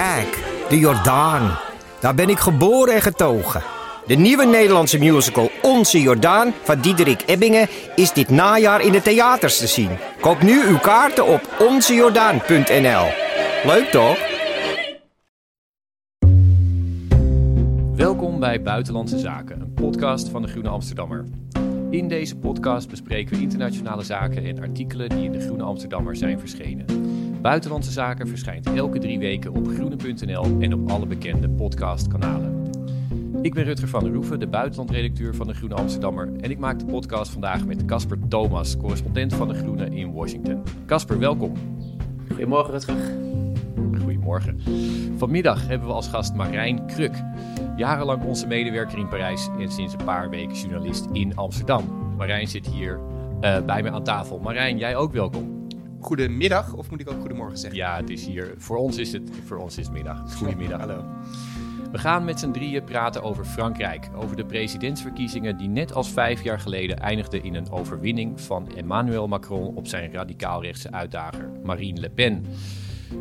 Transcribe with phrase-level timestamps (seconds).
[0.00, 1.58] Kijk, de Jordaan.
[2.00, 3.62] Daar ben ik geboren en getogen.
[4.06, 9.58] De nieuwe Nederlandse musical Onze Jordaan van Diederik Ebbingen is dit najaar in de theaters
[9.58, 9.90] te zien.
[10.20, 13.06] Koop nu uw kaarten op onzejordaan.nl.
[13.64, 14.18] Leuk toch?
[17.94, 21.24] Welkom bij Buitenlandse Zaken, een podcast van de Groene Amsterdammer.
[21.90, 26.38] In deze podcast bespreken we internationale zaken en artikelen die in de Groene Amsterdammer zijn
[26.38, 26.84] verschenen.
[27.42, 32.70] Buitenlandse Zaken verschijnt elke drie weken op groene.nl en op alle bekende podcastkanalen.
[33.42, 36.28] Ik ben Rutger van der Roeven, de buitenlandredacteur van de Groene Amsterdammer.
[36.40, 40.62] En ik maak de podcast vandaag met Casper Thomas, correspondent van de Groene in Washington.
[40.86, 41.52] Casper, welkom.
[42.28, 42.96] Goedemorgen Rutger.
[44.02, 44.60] Goedemorgen.
[45.16, 47.22] Vanmiddag hebben we als gast Marijn Kruk.
[47.76, 52.14] Jarenlang onze medewerker in Parijs en sinds een paar weken journalist in Amsterdam.
[52.16, 53.00] Marijn zit hier
[53.40, 54.38] eh, bij me aan tafel.
[54.38, 55.59] Marijn, jij ook welkom.
[56.00, 57.78] Goedemiddag, of moet ik ook goedemorgen zeggen?
[57.78, 58.54] Ja, het is hier.
[58.56, 60.34] Voor ons is het, voor ons is het middag.
[60.34, 60.80] Goedemiddag.
[60.80, 61.04] Hallo.
[61.92, 64.08] We gaan met z'n drieën praten over Frankrijk.
[64.14, 69.28] Over de presidentsverkiezingen die net als vijf jaar geleden eindigden in een overwinning van Emmanuel
[69.28, 72.46] Macron op zijn radicaal-rechtse uitdager Marine Le Pen.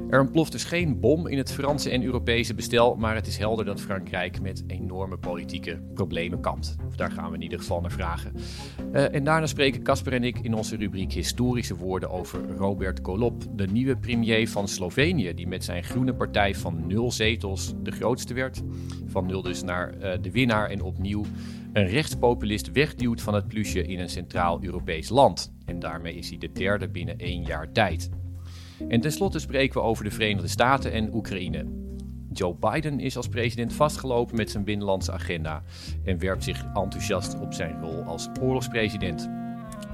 [0.09, 3.65] Er ontploft dus geen bom in het Franse en Europese bestel, maar het is helder
[3.65, 6.75] dat Frankrijk met enorme politieke problemen kampt.
[6.87, 8.33] Of daar gaan we in ieder geval naar vragen.
[8.91, 13.43] Eh, en daarna spreken Casper en ik in onze rubriek Historische Woorden over Robert Golob,
[13.55, 18.33] de nieuwe premier van Slovenië, die met zijn groene partij van nul zetels de grootste
[18.33, 18.61] werd.
[19.05, 21.25] Van nul dus naar eh, de winnaar en opnieuw
[21.73, 25.53] een rechtspopulist wegduwt van het plusje in een centraal Europees land.
[25.65, 28.09] En daarmee is hij de derde binnen één jaar tijd.
[28.87, 31.65] En tenslotte spreken we over de Verenigde Staten en Oekraïne.
[32.33, 35.63] Joe Biden is als president vastgelopen met zijn binnenlandse agenda
[36.05, 39.29] en werpt zich enthousiast op zijn rol als oorlogspresident.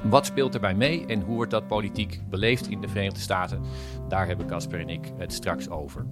[0.04, 3.62] Wat speelt erbij mee en hoe wordt dat politiek beleefd in de Verenigde Staten?
[4.10, 6.06] Daar hebben Casper en ik het straks over.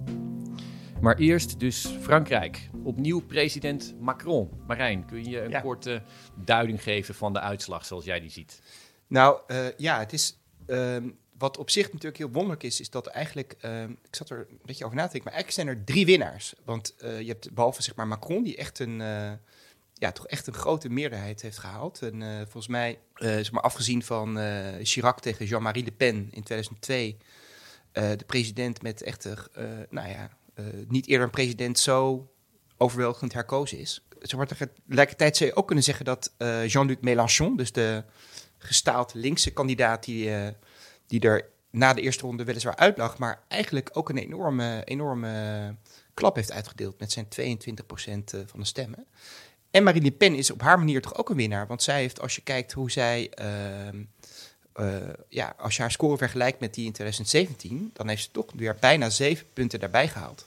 [1.00, 2.70] Maar eerst dus Frankrijk.
[2.84, 4.50] Opnieuw president Macron.
[4.66, 5.60] Marijn, kun je een Ja.
[5.60, 6.02] korte
[6.44, 8.62] duiding geven van de uitslag zoals jij die ziet?
[9.08, 10.38] Nou eh, ja, het is.
[10.66, 11.08] ehm,
[11.38, 13.54] wat op zich natuurlijk heel wonderlijk is, is dat eigenlijk.
[13.60, 16.06] ehm, ik zat er een beetje over na te denken, maar eigenlijk zijn er drie
[16.06, 16.54] winnaars.
[16.64, 19.00] Want eh, je hebt behalve zeg maar Macron, die echt een.
[19.00, 19.32] eh,
[19.98, 22.02] ja, toch echt een grote meerderheid heeft gehaald.
[22.02, 24.38] En eh, volgens mij, zeg maar afgezien van
[24.82, 27.16] Chirac tegen Jean-Marie Le Pen in 2002,
[27.92, 30.30] eh, de president met echte, eh, nou ja,
[30.88, 32.30] niet eerder een president zo
[32.76, 34.06] overweldigend herkozen is.
[34.20, 36.32] Zeg maar, tegelijkertijd zou je ook kunnen zeggen dat
[36.66, 38.04] Jean-Luc Mélenchon, dus de
[38.58, 40.30] gestaald linkse kandidaat die,
[41.06, 45.74] die er na de eerste ronde weliswaar uitlag, maar eigenlijk ook een enorme, enorme
[46.14, 49.06] klap heeft uitgedeeld met zijn 22% eh, van de stemmen.
[49.70, 52.20] En Marine Le Pen is op haar manier toch ook een winnaar, want zij heeft,
[52.20, 54.02] als je kijkt hoe zij, ehm,
[54.72, 54.96] eh,
[55.28, 58.76] ja, als je haar score vergelijkt met die in 2017, dan heeft ze toch weer
[58.80, 60.46] bijna zeven punten daarbij gehaald.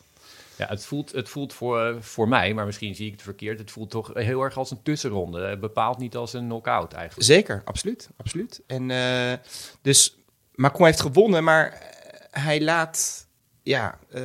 [0.56, 3.59] Ja, het voelt, het voelt voor, voor mij, maar misschien zie ik het verkeerd.
[3.59, 5.46] Het voelt toch heel erg als een tussenronde.
[5.46, 7.28] eh, Bepaald niet als een knock-out eigenlijk.
[7.28, 8.62] Zeker, absoluut, absoluut.
[8.67, 9.34] En eh,
[9.81, 10.17] dus
[10.57, 13.28] Macron heeft gewonnen, maar eh, hij laat,
[13.63, 14.22] ja, eh,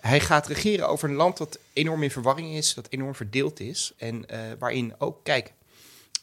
[0.00, 3.92] hij gaat regeren over een land dat enorm in verwarring is, dat enorm verdeeld is
[3.96, 5.52] en eh, waarin ook, kijk,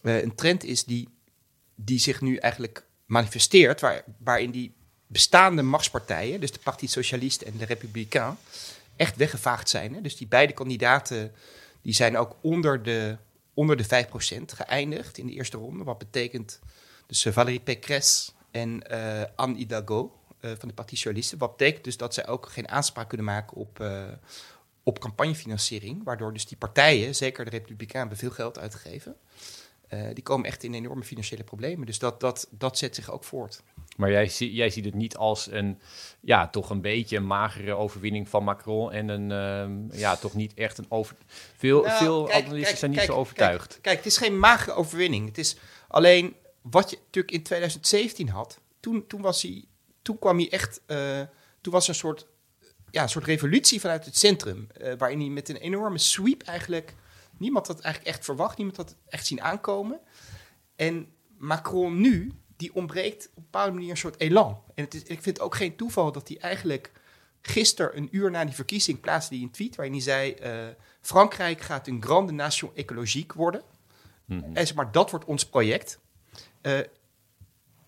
[0.02, 1.09] een trend is die,
[1.76, 4.74] die zich nu eigenlijk manifesteert, waar, waarin die
[5.08, 8.38] bestaande machtspartijen, dus de Parti Socialiste en de Republikein,
[8.96, 9.94] echt weggevaagd zijn.
[9.94, 10.02] Hè?
[10.02, 11.32] Dus die beide kandidaten,
[11.82, 13.18] die zijn ook onder de,
[13.53, 13.88] onder de 5%
[14.46, 15.84] geëindigd in de eerste ronde.
[15.84, 16.59] Wat betekent
[17.08, 21.38] dus Valérie Pécresse en eh, Anne Hidalgo eh, van de Parti Socialiste.
[21.38, 24.03] Wat betekent dus dat zij ook geen aanspraak kunnen maken op, eh,
[24.84, 26.03] op campagnefinanciering.
[26.03, 29.16] Waardoor dus die partijen, zeker de Republikeinen, veel geld uitgegeven.
[29.88, 31.85] Eh, die komen echt in enorme financiële problemen.
[31.85, 33.64] Dus dat, dat, dat zet zich ook voort.
[33.97, 35.79] Maar jij, jij ziet het niet als een,
[36.20, 38.91] ja, toch een beetje een magere overwinning van Macron.
[38.91, 41.16] En een, ja, toch niet echt een over...
[41.58, 43.67] Veel, Nou, veel kijk, analisten kijk, zijn niet kijk, zo overtuigd.
[43.67, 45.28] Kijk, kijk, het is geen magere overwinning.
[45.28, 45.58] Het is
[45.88, 48.60] alleen wat je natuurlijk in 2017 had.
[48.80, 49.66] Toen, toen, was hij,
[50.02, 50.82] toen kwam hij echt.
[50.86, 51.22] eh,
[51.62, 52.28] toen was er een soort,
[52.92, 54.68] ja, een soort revolutie vanuit het centrum.
[54.74, 56.96] eh, waarin hij met een enorme sweep eigenlijk.
[57.38, 58.58] Niemand had eigenlijk echt verwacht.
[58.58, 60.00] Niemand had het echt zien aankomen.
[60.76, 61.08] En
[61.38, 64.62] Macron nu, die ontbreekt op een bepaalde manier een soort elan.
[64.76, 66.92] En het is, ik vind het ook geen toeval dat hij eigenlijk
[67.42, 70.32] gisteren, een uur na die verkiezing, plaatste hij een tweet waarin hij zei...
[70.32, 70.68] eh,
[71.02, 73.62] Frankrijk gaat een grande nation écologique worden.
[74.26, 74.44] Mhm.
[74.56, 76.00] En zeg maar, dat wordt ons project.
[76.64, 76.80] Eh,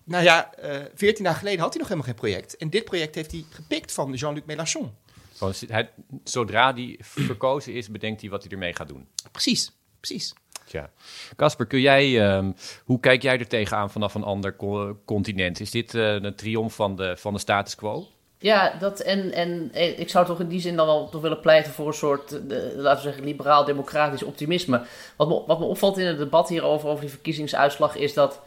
[0.04, 2.56] nou ja, eh 14 dagen geleden had hij nog helemaal geen project.
[2.56, 4.94] En dit project heeft hij gepikt van Jean-Luc Mélenchon.
[5.36, 5.90] Gewoon, hij,
[6.24, 9.08] zodra die verkozen is, bedenkt hij wat hij ermee gaat doen.
[9.32, 10.34] Precies, precies.
[10.66, 10.90] Tja.
[11.36, 12.52] Casper, kun jij, ehm,
[12.84, 15.60] hoe kijk jij er tegenaan vanaf een ander co- continent?
[15.60, 18.06] Is dit eh, een triomf van de, van de status quo?
[18.38, 21.72] Ja, dat en, en ik zou toch in die zin dan wel toch willen pleiten
[21.72, 24.82] voor een soort, laten we zeggen, liberaal-democratisch optimisme.
[25.16, 28.40] Wat me, wat me opvalt in het debat hierover, over die verkiezingsuitslag, is dat.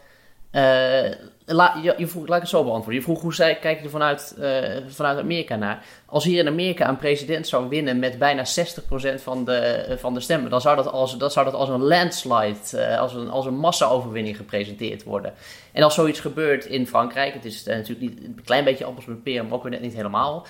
[0.50, 2.94] Eh, je, je vroeg, laat ik het zo beantwoorden.
[2.94, 5.84] Je vroeg hoe zij, kijk je er vanuit, eh, vanuit Amerika naar.
[6.06, 10.20] Als hier in Amerika een president zou winnen met bijna 60% van de, van de
[10.20, 13.46] stemmen, dan zou dat als, dat zou dat als een landslide, eh, als een, als
[13.46, 15.32] een massa-overwinning gepresenteerd worden.
[15.72, 19.22] En als zoiets gebeurt in Frankrijk, het is natuurlijk niet, een klein beetje appels met
[19.22, 20.46] peren, maar ook weer net niet helemaal.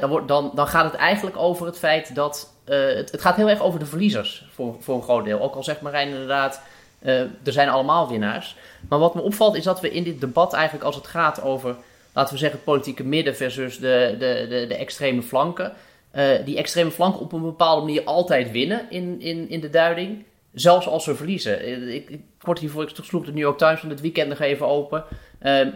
[0.00, 2.54] dan, wordt, dan, dan gaat het eigenlijk over het feit dat.
[2.64, 5.40] het, het gaat heel erg over de verliezers voor, voor een groot deel.
[5.40, 6.62] Ook al zegt Marijn inderdaad.
[7.02, 8.56] Eh, er zijn allemaal winnaars.
[8.88, 11.76] Maar wat me opvalt is dat we in dit debat eigenlijk als het gaat over.
[12.12, 15.72] laten we zeggen het politieke midden versus de, de, de, de extreme flanken.
[16.10, 20.24] eh, die extreme flanken op een bepaalde manier altijd winnen in, in, in de duiding.
[20.52, 21.60] Zelfs als ze verliezen.
[21.60, 24.66] Eh, Ik, kort hiervoor, ik sloeg de New York Times van dit weekend nog even
[24.66, 25.04] open.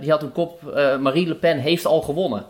[0.00, 0.62] Die had een kop,
[1.00, 2.44] Marie Le Pen heeft al gewonnen.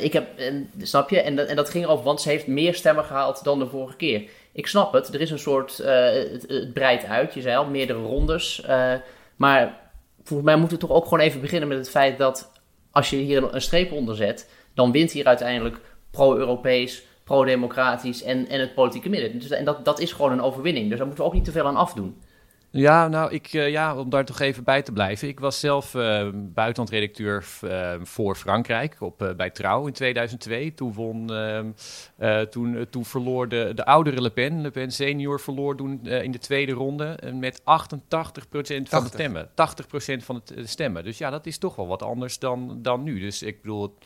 [0.00, 1.20] Ik heb, en, snap je?
[1.20, 4.22] En, en dat ging erover, want ze heeft meer stemmen gehaald dan de vorige keer.
[4.52, 7.64] Ik snap het, er is een soort, eh, het, het breidt uit, je zei al,
[7.64, 8.62] meerdere rondes.
[8.62, 8.92] Eh,
[9.36, 9.90] maar
[10.22, 12.52] volgens mij moeten we toch ook gewoon even beginnen met het feit dat
[12.90, 15.80] als je hier een, streep onder zet, dan wint hier uiteindelijk
[16.10, 19.38] pro-Europees, pro-democratisch en, en het politieke midden.
[19.38, 21.52] Dus, en dat, dat is gewoon een overwinning, dus daar moeten we ook niet te
[21.52, 22.22] veel aan afdoen.
[22.72, 25.28] Ja, nou, ik, eh, ja, om daar toch even bij te blijven.
[25.28, 30.74] Ik was zelf eh buitenlandredacteur eh, voor Frankrijk op, bij Trouw in 2002.
[30.74, 31.70] Toen, won, ehm,
[32.16, 36.30] eh, toen, toen verloor de, de oudere Le Pen, Le Pen senior, verloor toen in
[36.30, 39.12] de tweede ronde met 88% van de 80.
[39.12, 39.48] stemmen.
[39.54, 41.04] 80% van het, de stemmen.
[41.04, 43.20] Dus ja, dat is toch wel wat anders dan, dan nu.
[43.20, 43.98] Dus ik bedoel,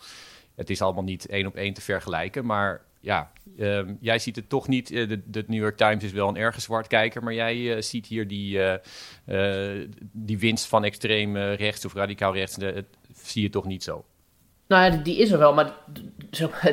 [0.54, 4.48] het is allemaal niet één op één te vergelijken, maar ja, ehm, jij ziet het
[4.48, 4.90] toch niet.
[4.90, 8.28] eh, de, New York Times is wel een erge zwartkijker, maar jij eh, ziet hier
[8.28, 8.60] die,
[9.24, 9.70] eh,
[10.12, 12.56] die winst van extreem rechts of radicaal rechts.
[12.56, 12.84] Het,
[13.22, 14.04] zie je toch niet zo.
[14.68, 15.72] Nou ja, die- is er wel, maar,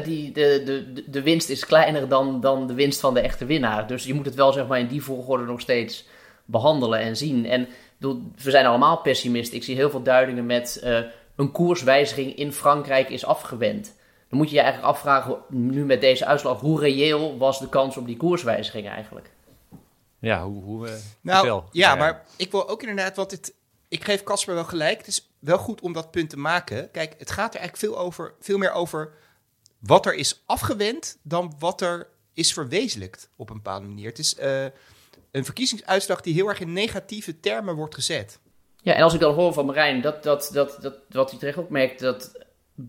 [0.04, 3.88] die, de, de, de- winst is kleiner dan, dan de winst van de echte winnaar.
[3.88, 6.08] Dus je moet het wel zeg maar, in die volgorde nog steeds
[6.46, 7.46] behandelen en zien.
[7.46, 7.68] En
[8.44, 9.54] we zijn allemaal pessimist.
[9.54, 10.84] Ik zie heel veel duidingen met
[11.36, 14.00] een koerswijziging in Frankrijk is afgewend.
[14.32, 17.98] Dan moet je je eigenlijk afvragen, nu met deze uitslag, hoe reëel was de kans
[17.98, 19.30] op die koerswijziging eigenlijk?
[20.20, 20.64] Ja, hoe.
[20.64, 23.54] hoe eh, Nou, ja, maar ik wil ook inderdaad, want het,
[23.88, 24.98] ik geef Casper wel gelijk.
[24.98, 26.92] Het is wel goed om dat punt te maken.
[26.92, 29.14] Kijk, het gaat er eigenlijk veel, over, veel meer over
[29.80, 34.10] wat er is afgewend dan wat er is verwezenlijkt op een bepaalde manier.
[34.10, 34.64] Het is eh,
[35.32, 38.40] een verkiezingsuitslag die heel erg in negatieve termen wordt gezet.
[38.82, 41.58] Ja, en als ik dan hoor van Marijn, dat, dat, dat, dat, wat hij terecht
[41.58, 42.32] ook merkt, dat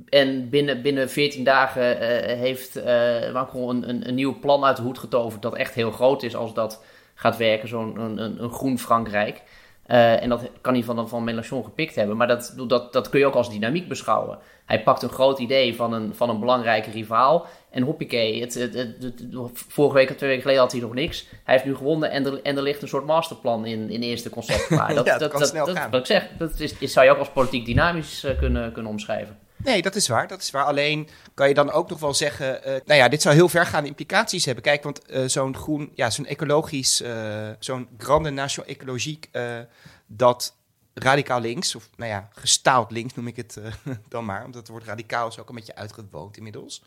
[0.09, 4.77] en binnen, binnen 14 dagen eh, heeft eh, Macron een, een, een nieuw plan uit
[4.77, 6.85] de hoed getoverd dat echt heel groot is als dat
[7.15, 9.43] gaat werken, zo'n een, een, een groen Frankrijk.
[9.87, 13.19] Eh, en dat kan hij van, van Mélenchon gepikt hebben, maar dat, dat, dat kun
[13.21, 14.39] je ook als dynamiek beschouwen.
[14.65, 18.75] Hij pakt een groot idee van een, van een belangrijke rivaal en hoppakee, het, het,
[18.75, 19.21] het, het-
[19.69, 21.27] vorige week of twee weken geleden had hij nog niks.
[21.45, 24.31] Hij heeft nu gewonnen en er, en er ligt een soort masterplan in, in eerste
[24.31, 24.93] concept klaar.
[25.05, 25.91] Ja, dat kan snel dat, gaan.
[25.91, 29.39] Wat ik zeg, dat is, is, zou je ook als politiek dynamisch kunnen, kunnen omschrijven.
[29.65, 30.29] Nee, dat is waar.
[30.29, 30.65] Dat is waar.
[30.65, 32.65] Alleen kan je dan ook nog wel zeggen.
[32.65, 34.65] eh, nou ja, dit zou heel vergaande implicaties hebben.
[34.65, 39.59] Kijk, want eh, zo'n groen, ja, zo'n ecologisch, eh, zo'n grande nation ecologique, eh,
[40.07, 40.57] dat
[40.95, 43.59] radicaal links, of nou ja, gestaald links noem ik het
[44.09, 46.83] dan maar, omdat het woord radicaal is ook een beetje uitgewoond inmiddels.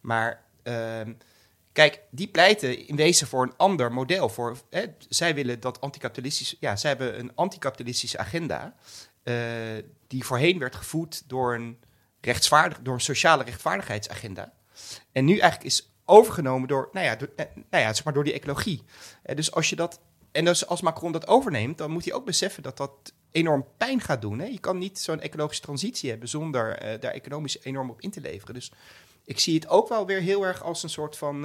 [0.00, 1.12] Maar ehm,
[1.72, 4.28] kijk, die pleiten in wezen voor een ander model.
[4.28, 8.74] Voor, hè, zij willen dat anticapitalistisch, ja, zij hebben een anticapitalistische agenda.
[10.06, 11.78] die voorheen werd gevoed door een
[12.26, 14.52] rechtsvaardig, door een sociale rechtvaardigheidsagenda.
[15.12, 18.24] En nu eigenlijk is overgenomen door, nou ja, door, eh, nou ja zeg maar door
[18.24, 18.82] die ecologie.
[19.22, 20.00] Eh, dus als je dat,
[20.32, 24.00] en dus als Macron dat overneemt, dan moet hij ook beseffen dat dat enorm pijn
[24.00, 24.38] gaat doen.
[24.38, 24.46] Hè?
[24.46, 28.20] Je kan niet zo'n ecologische transitie hebben zonder eh, daar economisch enorm op in te
[28.20, 28.54] leveren.
[28.54, 28.72] Dus
[29.24, 31.40] ik zie het ook wel weer heel erg als een soort van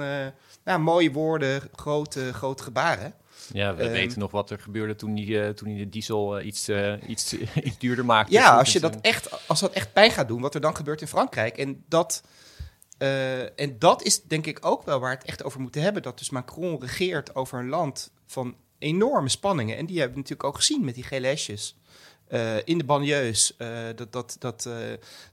[0.64, 3.14] nou, mooie woorden, grote, grote gebaren.
[3.52, 6.38] Ja, we Ehm, weten nog wat er gebeurde toen hij, eh, toen hij de diesel
[6.38, 7.34] eh, iets, eh, iets,
[7.64, 8.32] iets duurder maakte.
[8.32, 10.76] Ja, als, je dus, dat echt, als dat echt pijn gaat doen, wat er dan
[10.76, 11.58] gebeurt in Frankrijk.
[11.58, 12.22] En dat,
[13.56, 16.02] en dat is denk ik ook wel waar het echt over moeten hebben.
[16.02, 19.76] Dat dus Macron regeert over een land van enorme spanningen.
[19.76, 21.78] En die hebben we natuurlijk ook gezien met die gele hesjes.
[22.64, 23.56] in de banlieues,
[23.94, 24.68] dat, dat, dat,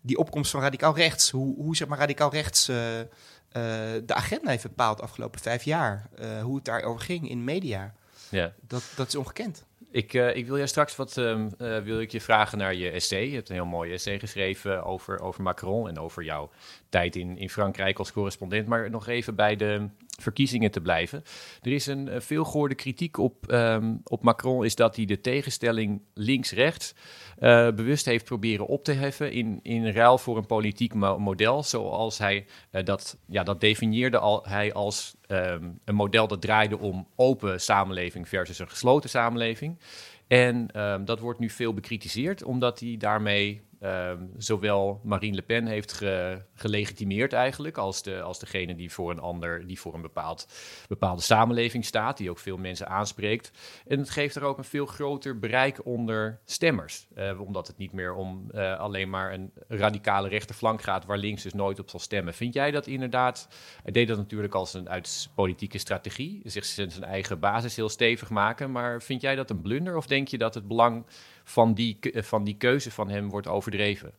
[0.02, 4.98] die opkomst van radicaal rechts, hoe, hoe zeg maar radicaal rechts de agenda heeft bepaald
[4.98, 6.10] de afgelopen vijf jaar,
[6.44, 7.94] hoe het daarover ging in de media,
[8.32, 8.54] Ja.
[8.68, 9.68] dat, dat is ongekend.
[9.92, 12.90] Ik, eh, ik wil jij straks wat ehm, eh, wil ik je vragen naar je
[12.90, 13.28] essay.
[13.28, 16.50] Je hebt een heel mooi essay geschreven over, over Macron en over jouw
[16.90, 18.68] tijd in, in Frankrijk als correspondent.
[18.68, 19.88] Maar nog even bij de
[20.22, 21.24] verkiezingen te blijven.
[21.62, 26.02] Er is een uh, veelgehoorde kritiek op, ehm, op Macron, is dat hij de tegenstelling
[26.14, 26.94] links-rechts
[27.40, 31.64] uh, bewust heeft proberen op te heffen in, in ruil voor een politiek mo model.
[31.64, 36.80] Zoals hij uh, dat, ja, dat definieerde al, hij als um, een model dat draaide
[36.80, 39.80] om open samenleving versus een gesloten samenleving.
[40.28, 45.66] En um, dat wordt nu veel bekritiseerd, omdat hij daarmee um, zowel Marine Le Pen
[45.66, 50.02] heeft ge, gelegitimeerd eigenlijk, als, de, als degene die voor een ander, die voor een
[50.02, 50.48] bepaald,
[50.88, 53.52] bepaalde samenleving staat, die ook veel mensen aanspreekt.
[53.88, 57.92] En het geeft er ook een veel groter bereik onder stemmers, uh, omdat het niet
[57.92, 62.00] meer om uh, alleen maar een radicale rechterflank gaat, waar links dus nooit op zal
[62.00, 62.34] stemmen.
[62.34, 63.48] Vind jij dat inderdaad,
[63.84, 68.30] hij deed dat natuurlijk als een uit politieke strategie, zich zijn eigen basis heel stevig
[68.30, 71.06] maken, maar vind jij dat een blunder of denk je dat het belang
[71.44, 74.14] van die, van die keuze van hem wordt overdreven.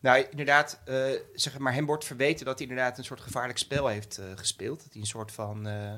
[0.00, 3.86] Nou, inderdaad, uh, zeg maar, hem wordt verweten dat hij inderdaad een soort gevaarlijk spel
[3.86, 4.82] heeft uh, gespeeld.
[4.82, 5.68] Dat hij een soort van.
[5.68, 5.94] Uh,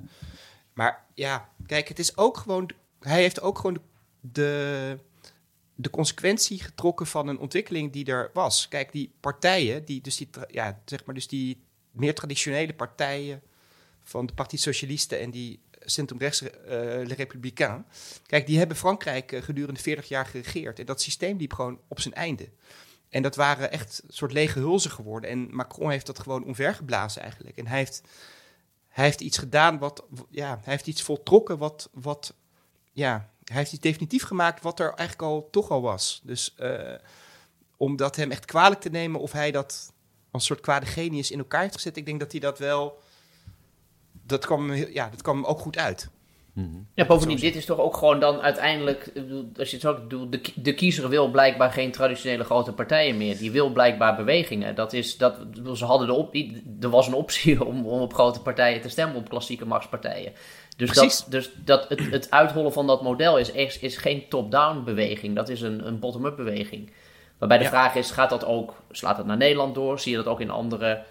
[0.72, 2.70] maar ja, kijk, het is ook gewoon.
[3.00, 3.82] Hij heeft ook gewoon
[4.20, 4.98] de,
[5.74, 8.68] de consequentie getrokken van een ontwikkeling die er was.
[8.68, 13.42] Kijk, die partijen, die, dus die, ja, zeg maar, dus die meer traditionele partijen
[14.02, 16.52] van de Partie Socialisten en die centrumrechtse
[17.08, 17.74] uh.
[18.26, 20.78] Kijk, die hebben Frankrijk gedurende 40 jaar geregeerd.
[20.78, 22.48] En dat systeem liep gewoon op zijn einde.
[23.12, 25.30] En dat waren echt een soort lege hulzen geworden.
[25.30, 27.58] En Macron heeft dat gewoon omvergeblazen eigenlijk.
[27.58, 28.02] En hij heeft,
[28.88, 32.34] hij heeft iets gedaan wat, ja, hij heeft iets voltrokken wat, wat,
[32.92, 36.20] ja, hij heeft iets definitief gemaakt wat er eigenlijk al toch al was.
[36.24, 36.94] Dus uh,
[37.76, 39.92] om dat hem echt kwalijk te nemen of hij dat
[40.30, 43.02] als soort kwade genius in elkaar heeft gezet, ik denk dat hij dat wel
[44.12, 46.10] dat kwam, ja, dat kwam ook goed uit.
[46.52, 46.86] Mm-hmm.
[46.94, 49.12] Ja, bovendien, dit is toch ook gewoon dan uiteindelijk,
[49.58, 53.36] als je het zo doet, de, de kiezer wil blijkbaar geen traditionele grote partijen meer.
[53.36, 54.74] Die wil blijkbaar bewegingen.
[54.74, 55.36] Dat is, dat,
[55.74, 56.34] ze hadden de op,
[56.80, 60.32] er was een optie om, om op grote partijen te stemmen, op klassieke machtspartijen.
[60.76, 64.84] Dus, dat, dus dat het, het uitrollen van dat model is, is, is geen top-down
[64.84, 66.92] beweging, dat is een, een bottom-up beweging.
[67.38, 67.70] Waarbij de ja.
[67.70, 70.00] vraag is, gaat dat ook, slaat dat naar Nederland door?
[70.00, 71.02] Zie je dat ook in andere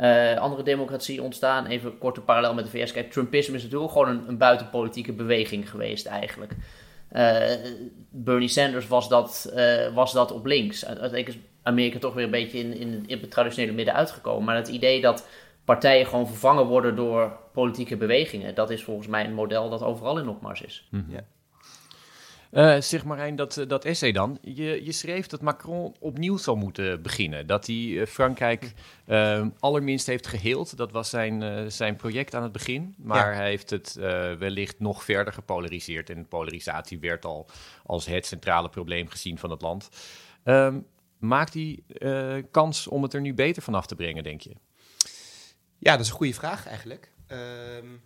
[0.00, 1.66] uh, andere democratie ontstaan.
[1.66, 2.92] Even korte parallel met de VS.
[2.92, 6.52] Kijk, Trumpisme is natuurlijk gewoon een, een buitenpolitieke beweging geweest eigenlijk.
[7.12, 7.36] Uh,
[8.10, 10.86] Bernie Sanders was dat, uh, was dat op links.
[10.86, 14.44] Uiteindelijk is Amerika toch weer een beetje in, in, in het traditionele midden uitgekomen.
[14.44, 15.28] Maar het idee dat
[15.64, 18.54] partijen gewoon vervangen worden door politieke bewegingen...
[18.54, 20.88] dat is volgens mij een model dat overal in opmars is.
[20.90, 21.14] Mm-hmm.
[21.14, 21.24] Ja.
[22.52, 24.38] Uh, zeg Marijn, dat, dat essay dan.
[24.42, 27.46] Je, je schreef dat Macron opnieuw zou moeten beginnen.
[27.46, 28.72] Dat hij uh, Frankrijk
[29.06, 30.76] uh, allerminst heeft geheeld.
[30.76, 32.94] Dat was zijn, zijn project aan het begin.
[32.98, 33.36] Maar ja.
[33.36, 33.94] hij heeft het
[34.38, 36.10] wellicht nog verder gepolariseerd.
[36.10, 37.48] En polarisatie werd al
[37.86, 39.88] als het centrale probleem gezien van het land.
[40.44, 40.80] Ehm,
[41.18, 41.82] maakt hij
[42.50, 44.52] kans om het er nu beter vanaf te brengen, denk je?
[45.78, 47.12] Ja, dat is een goede vraag eigenlijk.
[47.28, 48.02] Um,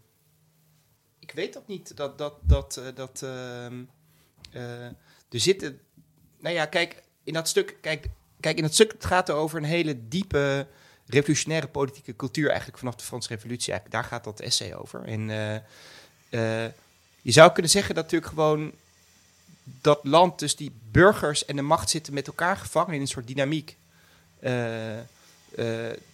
[1.18, 1.96] ik weet dat niet.
[1.96, 2.18] Dat...
[2.18, 3.88] dat, dat, dat um
[4.52, 5.80] er zitten.
[6.38, 7.76] Nou ja, kijk, in dat stuk.
[7.80, 8.06] Kijk,
[8.40, 10.66] kijk, in dat stuk het gaat er over een hele diepe
[11.06, 13.72] revolutionaire politieke cultuur, eigenlijk vanaf de Franse Revolutie.
[13.72, 15.04] Eigenlijk, daar gaat dat essay over.
[15.04, 15.54] En uh,
[16.30, 16.70] uh,
[17.22, 18.72] je zou kunnen zeggen dat natuurlijk gewoon
[19.62, 23.26] dat land, dus die burgers en de macht zitten met elkaar gevangen in een soort
[23.26, 23.76] dynamiek.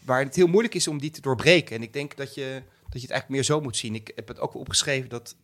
[0.04, 1.76] waar het heel moeilijk is om die te doorbreken.
[1.76, 3.95] En ik denk dat je, dat je het eigenlijk meer zo moet zien.
[3.95, 5.35] Ik heb het ook opgeschreven dat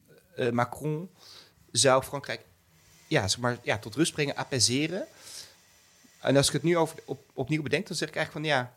[0.52, 1.10] Macron
[1.70, 2.44] zou Frankrijk
[3.14, 5.06] ja, zeg maar, ja, tot rust brengen, apaiseren.
[6.20, 8.74] En als ik het nu over, op, opnieuw bedenk, dan zeg ik eigenlijk van ja,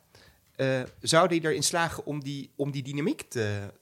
[0.57, 3.73] uh, zou die erin slagen om die, om die dynamiek te,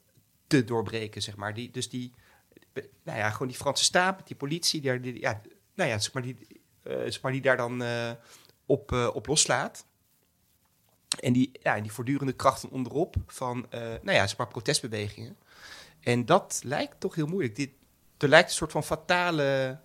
[0.48, 1.54] te doorbreken, zeg maar.
[1.54, 2.14] Die, dus die,
[3.04, 5.42] nou ja, gewoon die Franse staat, die politie, die, die, ja,
[5.74, 6.38] nou ja, zeg maar, die,
[6.84, 8.12] uh, zeg maar, die daar dan uh,
[8.66, 9.86] op, op loslaat.
[11.20, 15.38] En die, ja, die voortdurende krachten onderop van, nou ja, zeg maar, protestbewegingen.
[16.00, 17.56] En dat lijkt toch heel moeilijk.
[17.56, 17.70] Dit,
[18.18, 19.80] er lijkt een soort van fatale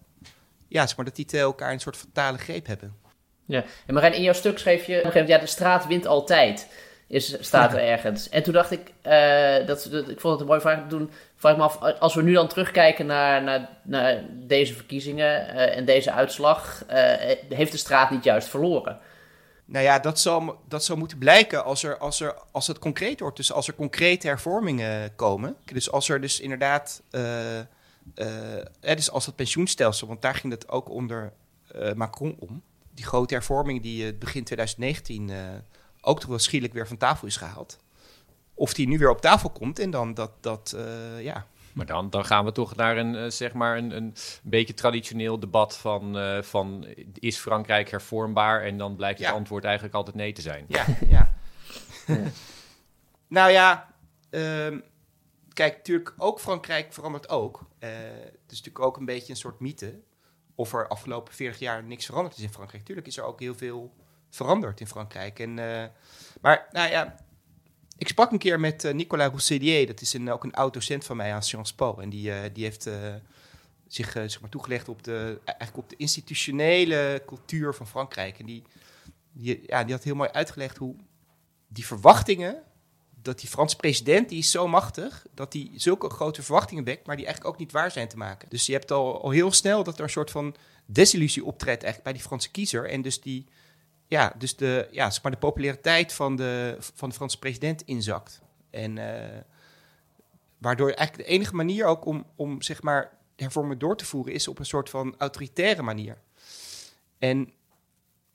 [0.71, 2.95] ja, zeg maar dat die twee elkaar een soort fatale greep hebben.
[3.45, 5.87] Ja, en Marijn, in jouw stuk schreef je op een gegeven moment, ja, de straat
[5.87, 6.69] wint altijd,
[7.07, 8.29] is, staat er ergens.
[8.29, 11.53] En toen dacht ik, uh, dat, dat, ik vond het een mooie vraag, toen vraag
[11.53, 15.85] ik me af, als we nu dan terugkijken naar, naar, naar deze verkiezingen uh, en
[15.85, 16.95] deze uitslag, uh,
[17.49, 18.99] heeft de straat niet juist verloren?
[19.65, 23.21] Nou ja, dat zal, dat zal moeten blijken als, er, als, er, als het concreet
[23.21, 23.37] wordt.
[23.37, 25.57] Dus als er concrete hervormingen komen.
[25.65, 27.03] Dus als er dus inderdaad...
[28.15, 31.33] Uh, dus als het pensioenstelsel, want daar ging het ook onder
[31.73, 32.63] eh, Macron om.
[32.95, 35.31] Die grote hervorming die uh, begin 2019
[36.01, 37.79] ook toch wel schielijk weer van tafel is gehaald.
[38.55, 40.77] Of die nu weer op tafel komt en dan dat, dat
[41.21, 45.41] ja, maar dan, dan gaan we toch naar een, zeg maar een, een beetje traditioneel
[45.41, 48.63] debat van, uh, van is Frankrijk hervormbaar?
[48.63, 50.65] En dan blijkt het antwoord eigenlijk altijd nee te zijn.
[50.69, 51.33] Ja, ja.
[53.29, 53.95] nou ja,
[54.31, 54.83] um,
[55.53, 57.70] kijk, natuurlijk ook Frankrijk verandert ook.
[57.81, 57.91] Uh,
[58.23, 60.01] het is natuurlijk ook een beetje een soort mythe.
[60.55, 62.85] Of er afgelopen 40 jaar niks veranderd is in Frankrijk.
[62.85, 63.95] Tuurlijk is er ook heel veel
[64.31, 65.39] veranderd in Frankrijk.
[65.39, 65.85] En, uh,
[66.41, 67.17] maar nou ja,
[67.99, 69.87] ik sprak een keer met uh, Nicolas Rousselier.
[69.87, 71.99] Dat is een, ook een oud-docent van mij aan Sciences Po.
[71.99, 72.89] En die, die heeft
[73.87, 78.39] zich zeg maar toegelegd op de, eigenlijk op de institutionele cultuur van Frankrijk.
[78.39, 78.63] En die,
[79.33, 80.97] die, ja, die had heel mooi uitgelegd hoe
[81.69, 82.63] die verwachtingen
[83.23, 87.17] dat die Franse president, die is zo machtig, dat hij zulke grote verwachtingen wekt, maar
[87.17, 88.49] die eigenlijk ook niet waar zijn te maken.
[88.49, 90.55] Dus je hebt al, heel snel dat er een soort van
[90.87, 92.89] desillusie optreedt eigenlijk bij die Franse kiezer.
[92.89, 93.47] En dus die,
[94.07, 98.41] ja, dus de, ja, zeg maar de populariteit van de, van de Franse president inzakt.
[98.71, 99.05] En uh,
[100.59, 104.49] waardoor eigenlijk de enige manier ook om, om zeg maar hervormingen door te voeren is
[104.49, 106.19] op een soort van autoritaire manier.
[107.19, 107.53] En,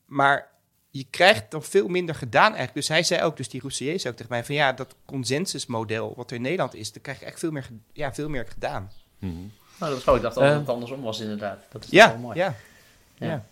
[0.06, 0.55] maar
[0.98, 2.74] je krijgt dan veel minder gedaan eigenlijk.
[2.74, 6.14] Dus hij zei ook, dus die Roussier zei ook tegen mij van ja, dat consensusmodel
[6.16, 8.92] wat er in Nederland is, dan krijg je echt veel meer, ja, veel meer gedaan.
[9.20, 11.60] Mm Nou, dat is Ik dacht dat het andersom was inderdaad.
[11.72, 12.38] Dat is ja, wel mooi.
[12.38, 12.56] Ja,
[13.18, 13.28] ja.
[13.28, 13.46] ja.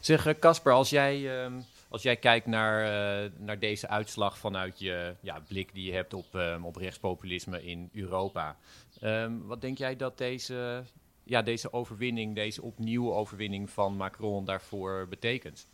[0.00, 1.52] Zeg eh, Casper, als jij, uh,
[1.88, 2.82] als jij kijkt naar,
[3.24, 7.64] uh, naar deze uitslag vanuit je ja, blik die je hebt op, um, op rechtspopulisme
[7.64, 8.56] in Europa.
[9.02, 10.82] Um, wat denk jij dat deze,
[11.24, 15.66] ja, deze overwinning, deze opnieuw overwinning van Macron daarvoor betekent?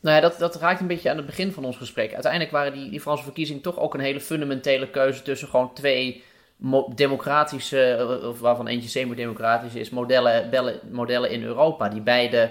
[0.00, 2.12] Nou ja, dat, dat raakt een beetje aan het begin van ons gesprek.
[2.12, 6.22] Uiteindelijk waren die, die Franse verkiezingen toch ook een hele fundamentele keuze tussen gewoon twee
[6.94, 10.50] democratische, eh, of waarvan eentje semi-democratisch is, modellen,
[10.90, 12.50] modellen in Europa, die beide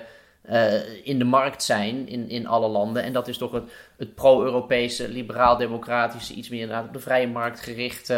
[0.50, 3.04] uh, in de markt zijn in, in alle landen.
[3.04, 7.60] En dat is toch het, het pro-Europese, liberaal-democratische, iets meer inderdaad op de vrije markt
[7.60, 8.16] gerichte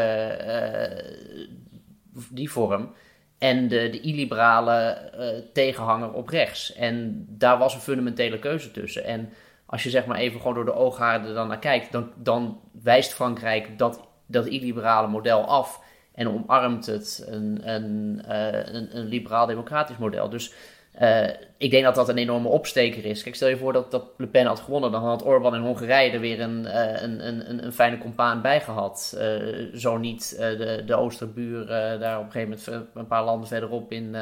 [0.47, 2.93] uh, die vorm
[3.41, 6.73] en de, de illiberale uh, tegenhanger op rechts.
[6.73, 9.03] En daar was een fundamentele keuze tussen.
[9.05, 9.29] En
[9.65, 13.13] als je zeg maar even gewoon door de ooghaarden dan naar kijkt, dan, dan wijst
[13.13, 15.81] Frankrijk dat, dat illiberale model af
[16.13, 20.29] en omarmt het een, een, uh, een, een liberaal-democratisch model.
[20.29, 20.53] Dus
[20.99, 21.27] uh,
[21.57, 23.23] ik denk dat dat een enorme opsteker is.
[23.23, 26.11] Kijk, stel je voor dat, dat Le Pen had gewonnen, dan had Orbán in Hongarije
[26.11, 29.17] er weer een, uh, een, een, een, fijne compaan bij gehad.
[29.17, 31.65] Uh, zo niet de, de Oosterbuur
[31.99, 34.15] daar op een gegeven moment een paar landen verderop in,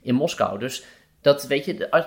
[0.00, 0.58] in Moskou.
[0.58, 0.84] Dus
[1.20, 2.06] dat weet je,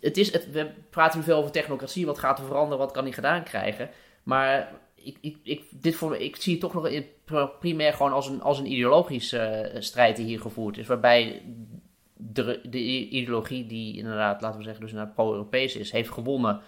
[0.00, 3.04] het is, het, we praten nu veel over technocratie, wat gaat er veranderen, wat kan
[3.04, 3.90] hij gedaan krijgen.
[4.22, 8.58] Maar ik, ik, dit voor, ik zie het toch nog primair gewoon als een, als
[8.58, 10.86] een ideologische strijd die hier gevoerd is.
[10.86, 11.42] Waarbij
[12.32, 16.60] de, de ideologie die inderdaad, laten we zeggen, dus naar pro-Europees is, heeft gewonnen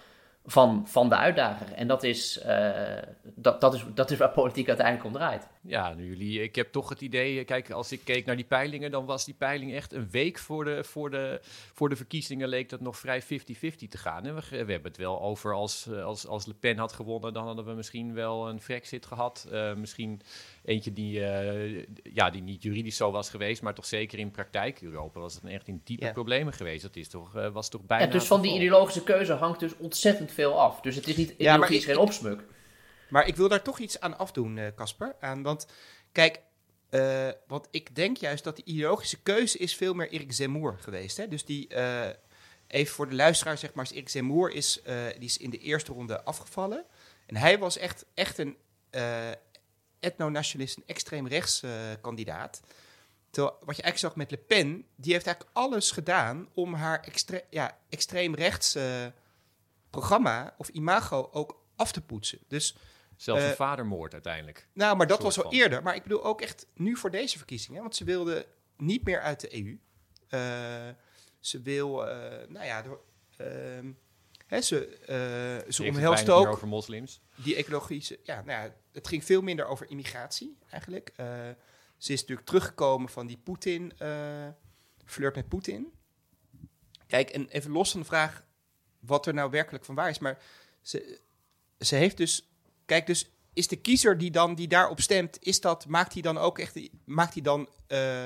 [0.46, 1.72] van, van de uitdager.
[1.72, 2.70] En dat is, uh,
[3.22, 5.48] dat, dat, is, dat is waar politiek uiteindelijk om draait.
[5.60, 9.04] Ja, jullie, ik heb toch het idee, kijk, als ik keek naar die peilingen, dan
[9.04, 11.40] was die peiling echt een week voor de, voor de,
[11.72, 13.26] voor de verkiezingen leek dat nog vrij 50-50
[13.88, 14.26] te gaan.
[14.26, 17.46] En we, we hebben het wel over als, als, als Le Pen had gewonnen, dan
[17.46, 19.48] hadden we misschien wel een Brexit gehad.
[19.52, 20.20] Uh, misschien
[20.64, 24.80] eentje die, uh, ja, die niet juridisch zo was geweest, maar toch zeker in praktijk.
[24.82, 26.82] Europa was het echt in diepe problemen geweest.
[26.82, 28.04] Dat is toch, uh, was toch bijna...
[28.04, 30.80] Ja, dus van die ideologische keuze hangt dus ontzettend veel af.
[30.80, 32.44] Dus het is niet ideologisch ja, geen opsmuk.
[33.08, 35.16] Maar ik wil daar toch iets aan afdoen, eh, Casper.
[35.20, 35.66] Uh, want
[36.12, 36.40] kijk,
[36.90, 41.16] uh, want ik denk juist dat die ideologische keuze is veel meer Erik Zemmour geweest.
[41.16, 41.28] Hè?
[41.28, 42.08] Dus die, uh,
[42.66, 44.82] even voor de luisteraar zeg maar, Erik Zemmour is,
[45.18, 46.84] die is in de eerste ronde afgevallen.
[47.26, 48.56] En hij was echt, echt een
[49.98, 51.62] etno-nationalist, een extreem rechts
[52.00, 52.60] kandidaat.
[53.30, 57.00] Terwijl, wat je eigenlijk zag met Le Pen, die heeft eigenlijk alles gedaan om haar
[57.00, 58.76] extre ja, extreem rechts
[59.94, 62.38] programma of imago ook af te poetsen.
[62.48, 62.76] Dus
[63.16, 64.68] Zelfs een uh, vadermoord uiteindelijk.
[64.72, 65.82] Nou, maar dat was al eerder.
[65.82, 67.82] Maar ik bedoel ook echt nu voor deze verkiezingen.
[67.82, 69.78] Want ze wilde niet meer uit de EU.
[70.30, 70.94] Uh, eh,
[71.40, 72.12] ze wil, uh,
[72.48, 73.00] nou ja, door,
[73.36, 73.92] ehm,
[74.46, 76.46] hè, ze, ze omhelst ook...
[76.46, 77.20] over moslims.
[77.34, 78.18] Die ecologische...
[78.22, 81.12] Ja, nou ja, het ging veel minder over immigratie eigenlijk.
[81.98, 83.92] ze is natuurlijk teruggekomen van die Poetin...
[85.04, 85.92] flirt met Poetin.
[87.06, 88.44] Kijk, en even los van de vraag
[89.06, 90.18] wat er nou werkelijk van waar is.
[90.18, 90.38] Maar
[90.82, 91.18] ze,
[91.78, 92.48] ze heeft dus
[92.84, 96.38] Kijk, dus is de kiezer die dan die daarop stemt, is dat, maakt hij dan
[96.38, 98.24] ook echt maakt hij dan, uh,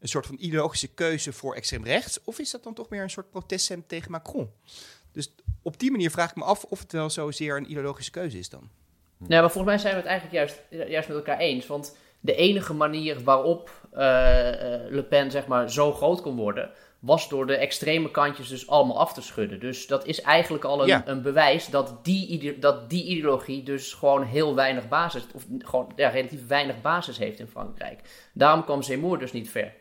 [0.00, 2.20] een soort van ideologische keuze voor extreem rechts?
[2.24, 4.50] Of is dat dan toch meer een soort proteststem tegen Macron?
[5.12, 8.38] Dus op die manier vraag ik me af of het wel zozeer een ideologische keuze
[8.38, 8.70] is dan.
[9.18, 11.66] Nou, maar volgens mij zijn we het eigenlijk juist, juist met elkaar eens.
[11.66, 13.98] Want de enige manier waarop uh,
[14.88, 16.70] Le Pen zeg maar, zo groot kon worden,
[17.06, 19.60] was door de extreme kantjes dus allemaal af te schudden.
[19.60, 21.02] Dus dat is eigenlijk al een, Ja.
[21.06, 26.08] een bewijs dat die, dat die ideologie dus gewoon heel weinig basis, of gewoon ja,
[26.08, 28.00] relatief weinig basis heeft in Frankrijk.
[28.34, 29.74] Daarom kwam Zemmour dus niet ver.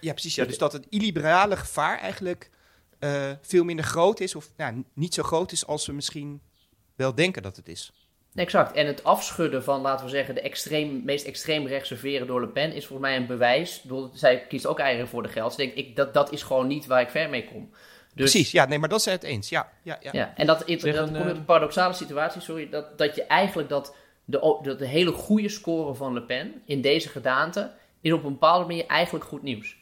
[0.00, 0.34] Ja, precies.
[0.34, 0.44] Ja.
[0.44, 2.50] Dus dat het illiberale gevaar eigenlijk
[2.98, 6.40] eh, veel minder groot is, of nou, niet zo groot is als we misschien
[6.96, 7.92] wel denken dat het is.
[8.34, 8.72] Exact.
[8.76, 12.48] En het afschudden van, laten we zeggen, de extreem, meest extreem rechtse veren door Le
[12.48, 13.80] Pen is volgens mij een bewijs.
[13.82, 15.56] Bedoel, zij kiest ook eieren voor de geld.
[15.56, 17.70] Dus ik denk, ik, dat, dat is gewoon niet waar ik ver mee kom.
[18.14, 19.48] Dus, Precies, ja, nee, maar dat zijn het eens.
[19.48, 20.10] Ja, ja, ja.
[20.12, 23.14] Ja, en dat, dat Zeg komt een, uit eh, een paradoxale situatie, sorry, dat, dat
[23.14, 23.94] je eigenlijk dat
[24.24, 27.70] de, dat de hele goede score van Le Pen in deze gedaante
[28.00, 29.76] is op een bepaalde manier eigenlijk goed nieuws.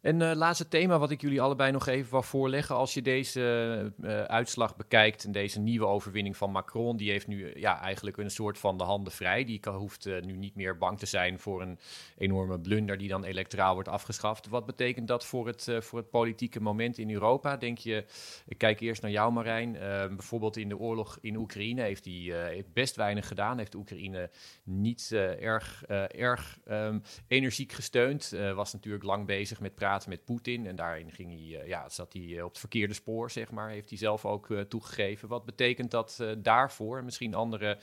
[0.00, 2.76] En uh, laatste thema wat ik jullie allebei nog even wil voorleggen.
[2.76, 7.38] Als je deze uh, uitslag bekijkt en deze nieuwe overwinning van Macron, die heeft nu
[7.38, 9.44] uh, ja, eigenlijk een soort van de handen vrij.
[9.44, 11.78] Die hoeft nu niet meer bang te zijn voor een
[12.18, 14.48] enorme blunder die dan electoraal wordt afgeschaft.
[14.48, 17.56] Wat betekent dat voor het, voor het politieke moment in Europa?
[17.56, 18.04] Denk je,
[18.46, 19.72] ik kijk eerst naar jou Marijn,
[20.16, 23.58] bijvoorbeeld in de oorlog in Oekraïne heeft hij best weinig gedaan.
[23.58, 24.30] Heeft Oekraïne
[24.64, 28.36] niet erg, erg um, energiek gesteund.
[28.54, 30.66] Was natuurlijk lang bezig met praten met Poetin.
[30.66, 33.70] En daarin ging hij, uh, ja, zat hij uh, op het verkeerde spoor, zeg maar.
[33.70, 35.28] Heeft hij zelf ook uh, toegegeven.
[35.28, 37.04] Wat betekent dat daarvoor?
[37.04, 37.78] Misschien andere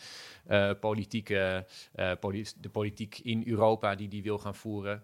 [0.79, 1.65] politieke,
[2.19, 5.03] poli de politiek in Europa die die wil gaan voeren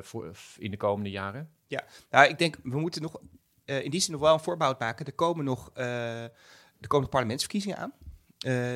[0.00, 1.50] voor, in de komende jaren?
[1.66, 3.20] Ja, nou, ik denk, we moeten nog
[3.64, 5.06] in die zin nog wel een voorbehoud maken.
[5.06, 7.92] Er komen nog, uh, er komen parlementsverkiezingen aan.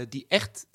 [0.08, 0.66] Die echt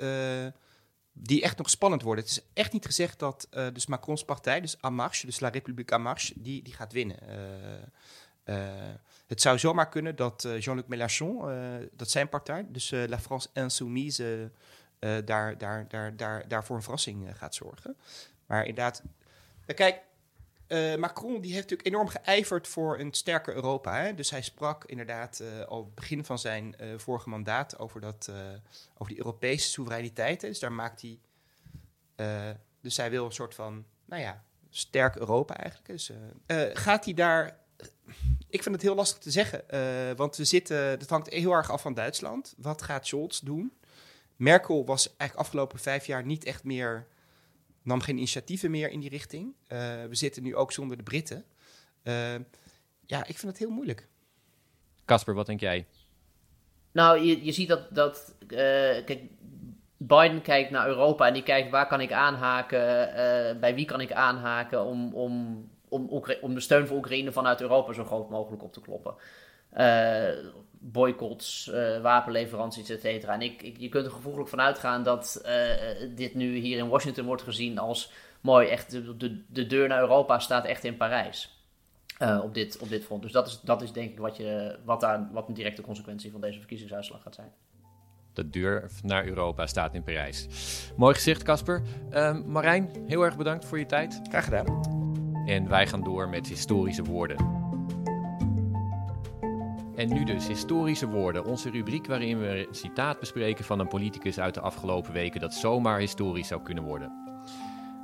[1.19, 2.23] die echt nog spannend worden.
[2.23, 5.49] Het is echt niet gezegd dat uh, dus Macrons partij, dus En Marche, dus La
[5.49, 7.17] République En Marche, die, die gaat winnen.
[8.45, 8.93] Uh, uh,
[9.27, 11.41] het zou zomaar kunnen dat Jean-Luc Mélenchon,
[11.91, 14.51] dat zijn partij, dus La France Insoumise,
[14.99, 17.97] daar, daar, daar, daar, daar voor een verrassing gaat zorgen.
[18.45, 19.03] Maar inderdaad,
[19.75, 20.01] kijk,
[20.97, 24.01] Macron die heeft natuurlijk enorm geijverd voor een sterker Europa.
[24.01, 24.15] Hè?
[24.15, 28.31] Dus hij sprak inderdaad al het begin van zijn vorige mandaat over, dat,
[28.93, 30.41] over die Europese soevereiniteit.
[30.41, 31.19] Dus daar maakt hij
[32.17, 32.49] uh,
[32.81, 35.91] dus hij wil een soort van, nou ja, sterk Europa eigenlijk.
[35.91, 36.17] Dus uh,
[36.67, 37.59] uh, gaat hij daar.
[38.49, 39.63] Ik vind het heel lastig te zeggen,
[40.15, 40.99] want we zitten.
[40.99, 42.53] Dat hangt heel erg af van Duitsland.
[42.57, 43.73] Wat gaat Scholz doen?
[44.35, 47.07] Merkel was eigenlijk afgelopen vijf jaar niet echt meer.
[47.87, 49.55] Nam geen initiatieven meer in die richting.
[49.67, 51.45] we zitten nu ook zonder de Britten.
[53.05, 54.07] ja, ik vind het heel moeilijk.
[55.05, 55.87] Casper, wat denk jij?
[56.91, 57.95] Nou, je, je ziet dat.
[57.95, 58.35] dat
[59.05, 59.19] kijk,
[59.97, 64.01] Biden kijkt naar Europa en die kijkt waar kan ik aanhaken, uh, bij wie kan
[64.01, 68.63] ik aanhaken om, om, om, om de steun voor Oekraïne vanuit Europa zo groot mogelijk
[68.63, 69.15] op te kloppen.
[70.79, 73.33] Boycotts, uh, wapenleveranties, et cetera.
[73.33, 75.45] En ik, ik, je kunt er gevoelig van uitgaan dat
[76.15, 78.11] dit nu hier in Washington wordt gezien als
[78.41, 81.55] mooi, echt de, de, de deur naar Europa staat echt in Parijs.
[82.43, 83.21] op, dit, op dit front.
[83.21, 86.31] Dus dat is, dat is denk ik wat, je, wat, daar, wat een directe consequentie
[86.31, 87.51] van deze verkiezingsuitslag gaat zijn.
[88.33, 90.47] De deur naar Europa staat in Parijs.
[90.95, 91.81] Mooi gezicht, Casper.
[92.11, 94.19] Uh, Marijn, heel erg bedankt voor je tijd.
[94.29, 94.65] Graag gedaan.
[95.45, 97.66] En wij gaan door met historische woorden.
[99.97, 104.39] En nu dus historische woorden, onze rubriek waarin we een citaat bespreken van een politicus
[104.39, 107.11] uit de afgelopen weken dat zomaar historisch zou kunnen worden.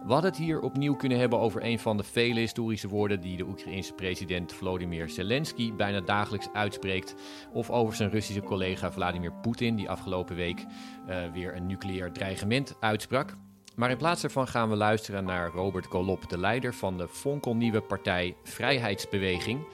[0.05, 3.37] We hadden het hier opnieuw kunnen hebben over een van de vele historische woorden die
[3.37, 7.15] de Oekraïense president Volodymyr Zelensky bijna dagelijks uitspreekt.
[7.51, 10.65] Of over zijn Russische collega Vladimir Poetin, die afgelopen week
[11.09, 13.35] uh, weer een nucleair dreigement uitsprak.
[13.75, 17.81] Maar in plaats daarvan gaan we luisteren naar Robert Golop, de leider van de fonkelnieuwe
[17.81, 19.65] partij Vrijheidsbeweging,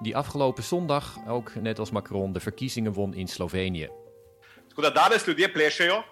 [0.00, 3.88] die afgelopen zondag ook, net als Macron, de verkiezingen won in Slovenië.
[4.68, 6.04] Tako da danes ljudje plešejo,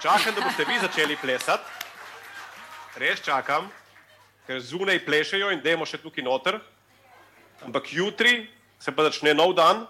[0.00, 1.64] čakam, da boste vi začeli plesati.
[2.98, 3.70] Res čakam,
[4.46, 6.60] ker zunaj plešejo in dajmo še tukaj noter.
[7.64, 9.86] Ampak jutri se pa začne nov dan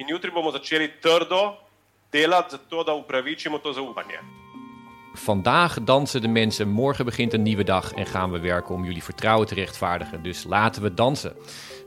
[0.00, 1.56] in jutri bomo začeli trdo
[2.12, 4.39] delati za to, da upravičimo to zaupanje.
[5.12, 9.02] Vandaag dansen de mensen, morgen begint een nieuwe dag en gaan we werken om jullie
[9.02, 10.22] vertrouwen te rechtvaardigen.
[10.22, 11.32] Dus laten we dansen.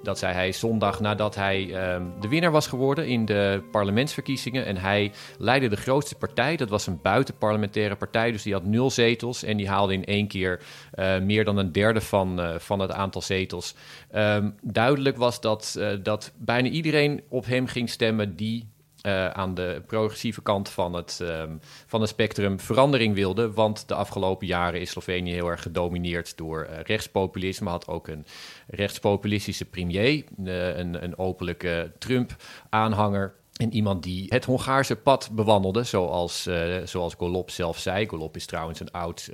[0.03, 4.65] Dat zei hij zondag nadat hij uh, de winnaar was geworden in de parlementsverkiezingen.
[4.65, 6.57] En hij leidde de grootste partij.
[6.57, 9.43] Dat was een buitenparlementaire partij, dus die had nul zetels.
[9.43, 10.62] En die haalde in één keer
[10.95, 13.75] uh, meer dan een derde van, uh, van het aantal zetels.
[14.15, 18.72] Um, duidelijk was dat, dat bijna iedereen op hem ging stemmen die
[19.04, 23.52] uh, aan de progressieve kant van het, um, van het spectrum verandering wilde.
[23.52, 27.70] Want de afgelopen jaren is Slovenië heel erg gedomineerd door uh, rechtspopulisme.
[27.70, 28.26] Had ook een
[28.68, 33.34] rechtspopulistische premier, uh, een, een openlijke Trump-aanhanger.
[33.54, 36.50] En iemand die het Hongaarse pad bewandelde, zoals,
[36.84, 38.08] zoals Golop zelf zei.
[38.08, 39.32] Golop is trouwens een oud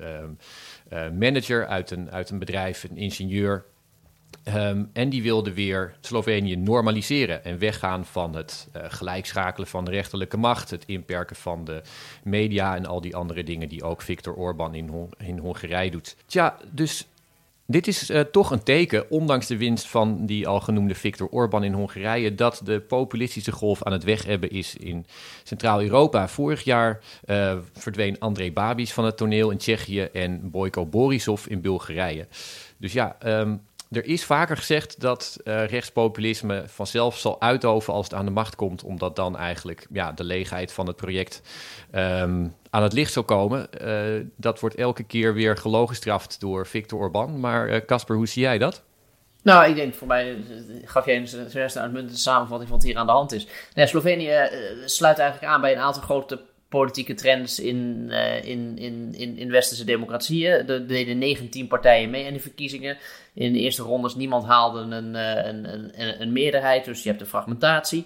[1.19, 3.65] manager uit een, uit een bedrijf, een ingenieur.
[4.49, 9.91] Ehm, en die wilde weer Slovenië normaliseren en weggaan van het uh, gelijkschakelen van de
[9.91, 11.81] rechterlijke macht, het inperken van de
[12.23, 16.15] media en al die andere dingen die ook Viktor Orban in, Hongarije doet.
[16.25, 17.07] Tja, dus
[17.65, 21.63] dit is uh, toch een teken, ondanks de winst van die al genoemde Viktor Orban
[21.63, 25.05] in Hongarije, dat de populistische golf aan het weghebben is in
[25.43, 26.27] Centraal-Europa.
[26.27, 31.61] Vorig jaar uh, verdween André Babis van het toneel in Tsjechië en Boyko Borisov in
[31.61, 32.27] Bulgarije.
[32.77, 38.13] Dus ja, um, er is vaker gezegd dat uh, rechtspopulisme vanzelf zal uitoven als het
[38.13, 41.41] aan de macht komt, omdat dan eigenlijk ja, de leegheid van het project
[41.95, 43.69] um, aan het licht zal komen.
[43.81, 47.39] Uh, dat wordt elke keer weer gelogenstraft door Viktor Orban.
[47.39, 48.83] Maar Casper, uh, hoe zie jij dat?
[49.43, 50.37] Nou, ik denk voor mij
[50.85, 53.47] gaf jij een uitmuntende samenvatting van wat hier aan de hand is.
[53.73, 54.49] Nee, Slovenië
[54.85, 59.51] sluit eigenlijk aan bij een aantal grote politieke trends in, uh, in, in, in, in
[59.51, 60.67] westerse democratieën.
[60.67, 62.97] Er deden 19 partijen mee aan de verkiezingen.
[63.33, 67.27] In de eerste rondes niemand haalde een, een, een, een meerderheid, dus je hebt de
[67.27, 68.05] fragmentatie.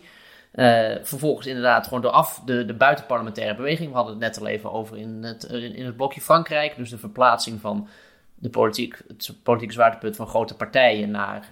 [0.56, 3.90] Uh, vervolgens inderdaad gewoon de, af, de, de buitenparlementaire beweging.
[3.90, 6.76] We hadden het net al even over in het, in, het blokje Frankrijk.
[6.76, 7.88] Dus de verplaatsing van
[8.36, 11.48] de politiek, het politieke zwaartepunt van grote partijen naar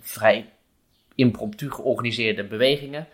[0.00, 0.50] vrij
[1.14, 3.06] impromptu georganiseerde bewegingen.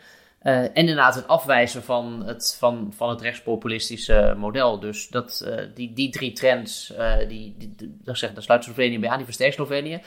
[0.49, 4.81] Uh, en inderdaad het afwijzen van het, van, van het rechtspopulistische model.
[4.81, 9.09] Dus dat, uh, die, die drie trends, uh, die, die, zeg, daar sluit Slovenië bij
[9.09, 10.01] aan, die versterkt Slovenië.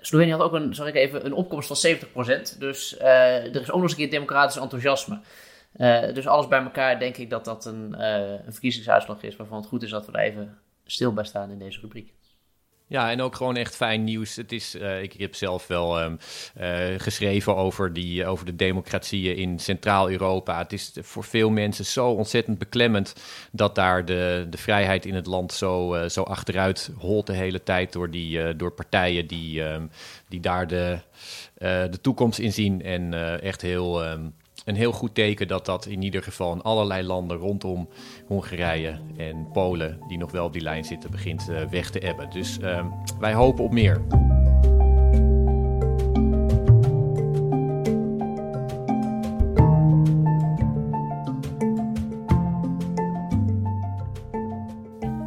[0.00, 2.58] Slovenië had ook een, ik even, een opkomst van 70%.
[2.58, 5.20] Dus er is ook nog eens een keer democratisch enthousiasme.
[6.14, 8.02] dus alles bij elkaar denk ik dat dat een,
[8.46, 11.58] een verkiezingsuitslag is waarvan het goed is dat we daar even stil bij staan in
[11.58, 12.12] deze rubriek.
[12.88, 14.36] Ja, en ook gewoon echt fijn nieuws.
[14.36, 16.18] Het is, uh, ik, heb zelf wel um,
[16.60, 20.58] uh, geschreven over, die, over de democratieën in Centraal-Europa.
[20.58, 23.14] Het is voor veel mensen zo ontzettend beklemmend
[23.52, 27.62] dat daar de, de vrijheid in het land zo, uh, zo achteruit holt de hele
[27.62, 29.90] tijd door, die, door partijen die, um,
[30.28, 30.98] die daar de,
[31.58, 34.06] de toekomst in zien en echt heel.
[34.06, 34.34] Um,
[34.66, 37.88] een heel goed teken dat dat in ieder geval in allerlei landen rondom
[38.26, 42.30] Hongarije en Polen, die nog wel op die lijn zitten, begint uh, weg te ebben.
[42.30, 42.86] Dus uh,
[43.18, 44.04] wij hopen op meer.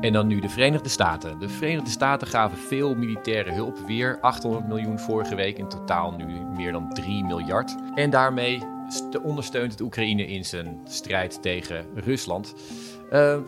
[0.01, 1.39] En dan nu de Verenigde Staten.
[1.39, 6.25] De Verenigde Staten gaven veel militaire hulp, weer 800 miljoen vorige week, in totaal nu
[6.55, 7.75] meer dan 3 miljard.
[7.95, 8.77] En daarmee
[9.23, 12.53] ondersteunt het Oekraïne in zijn strijd tegen Rusland.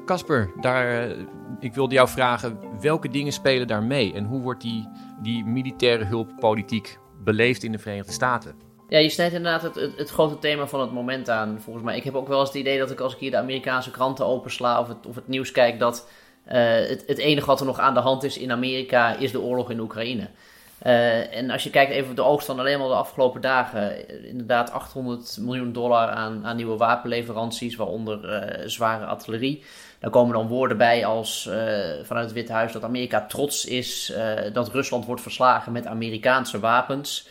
[0.05, 1.17] Casper, uh, daar, uh,
[1.59, 4.13] ik wilde jou vragen, welke dingen spelen daar mee?
[4.13, 4.87] En hoe wordt die,
[5.21, 8.55] die militaire hulppolitiek beleefd in de Verenigde Staten?
[8.91, 11.97] Ja, je snijdt inderdaad het, het, grote thema van het moment aan, volgens mij.
[11.97, 14.25] Ik heb ook wel eens het idee dat ik als ik hier de Amerikaanse kranten
[14.25, 16.07] opensla of het, of het nieuws kijk, dat
[16.47, 19.41] uh, het, het enige wat er nog aan de hand is in Amerika is de
[19.41, 20.29] oorlog in Oekraïne.
[20.85, 24.71] Uh, en als je kijkt even de oogst van alleen maar de afgelopen dagen, inderdaad
[24.71, 29.63] 800 miljoen dollar aan, aan nieuwe wapenleveranties, waaronder uh, zware artillerie.
[29.99, 31.53] Daar komen dan woorden bij als uh,
[32.03, 34.13] vanuit het Witte Huis dat Amerika trots is
[34.53, 37.27] dat Rusland wordt verslagen met Amerikaanse wapens.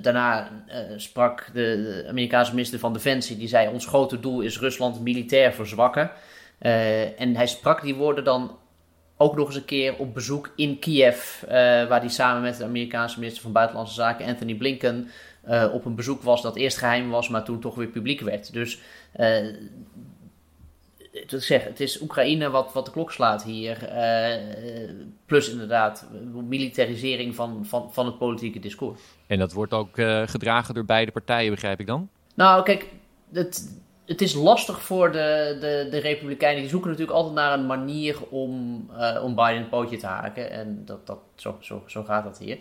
[0.00, 0.48] daarna
[0.96, 5.52] sprak de, de, Amerikaanse minister van Defensie, die zei ons grote doel is Rusland militair
[5.52, 6.10] verzwakken.
[7.18, 8.58] en hij sprak die woorden dan
[9.24, 11.50] ook nog eens een keer op bezoek in Kiev, uh,
[11.88, 15.08] waar hij samen met de Amerikaanse minister van Buitenlandse Zaken Anthony Blinken
[15.48, 18.52] uh, op een bezoek was dat eerst geheim was, maar toen toch weer publiek werd.
[18.52, 18.80] Dus
[19.16, 19.54] uh,
[21.26, 23.88] zeg, het is Oekraïne wat, wat de klok slaat hier.
[25.26, 26.06] plus inderdaad
[26.48, 29.00] militarisering van, van, van het politieke discours.
[29.26, 32.08] En dat wordt ook gedragen door beide partijen, begrijp ik dan?
[32.34, 32.86] Nou, kijk,
[33.32, 36.60] het, het is lastig voor de, de, de Republikeinen.
[36.60, 40.50] Die zoeken natuurlijk altijd naar een manier om, uh, om Biden een pootje te haken.
[40.50, 42.58] En dat, dat, zo, zo, zo gaat dat hier.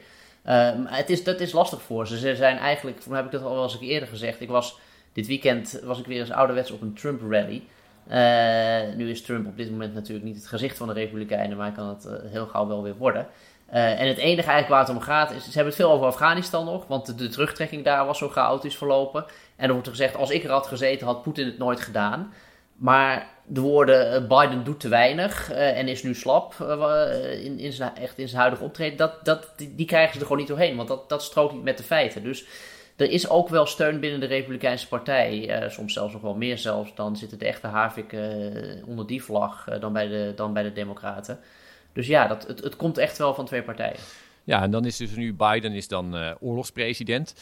[0.49, 2.17] Um, het is, dat is lastig voor ze.
[2.17, 4.41] Ze zijn eigenlijk, voor heb ik dat al wel eens eerder gezegd.
[4.41, 4.79] Ik was,
[5.13, 7.63] dit weekend was ik weer eens ouderwets op een Trump-rally.
[8.07, 11.65] Uh, nu is Trump op dit moment natuurlijk niet het gezicht van de Republikeinen, maar
[11.65, 13.27] hij kan het uh, heel gauw wel weer worden.
[13.73, 16.07] Uh, en het enige eigenlijk waar het om gaat, is, ze hebben het veel over
[16.07, 19.25] Afghanistan nog, want de, terugtrekking daar was zo chaotisch verlopen.
[19.55, 22.33] En er wordt gezegd, als ik er had gezeten, had Poetin het nooit gedaan.
[22.75, 26.53] Maar de woorden uh, Biden doet te weinig uh, en is nu slap
[27.43, 30.37] in, in zijn, echt in zijn huidige optreden, dat, dat, die, krijgen ze er gewoon
[30.37, 32.23] niet doorheen, want dat, dat strookt niet met de feiten.
[32.23, 32.45] Dus
[32.95, 36.95] er is ook wel steun binnen de Republikeinse Partij, soms zelfs nog wel meer zelfs,
[36.95, 41.39] dan zitten de echte haviken onder die vlag dan, bij de, dan bij de Democraten.
[41.93, 43.99] Dus ja, dat, het, het komt echt wel van twee partijen.
[44.43, 47.35] Ja, en dan is dus nu Biden is dan oorlogspresident.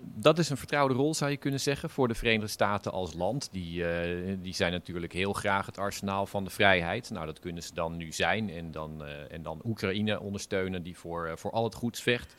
[0.00, 3.48] dat is een vertrouwde rol, zou je kunnen zeggen, voor de Verenigde Staten als land.
[3.52, 7.10] Die, uh, die zijn natuurlijk heel graag het arsenaal van de vrijheid.
[7.10, 8.50] Nou, dat kunnen ze dan nu zijn.
[8.50, 12.34] En dan, uh, en dan Oekraïne ondersteunen, die voor, voor al het goeds vecht.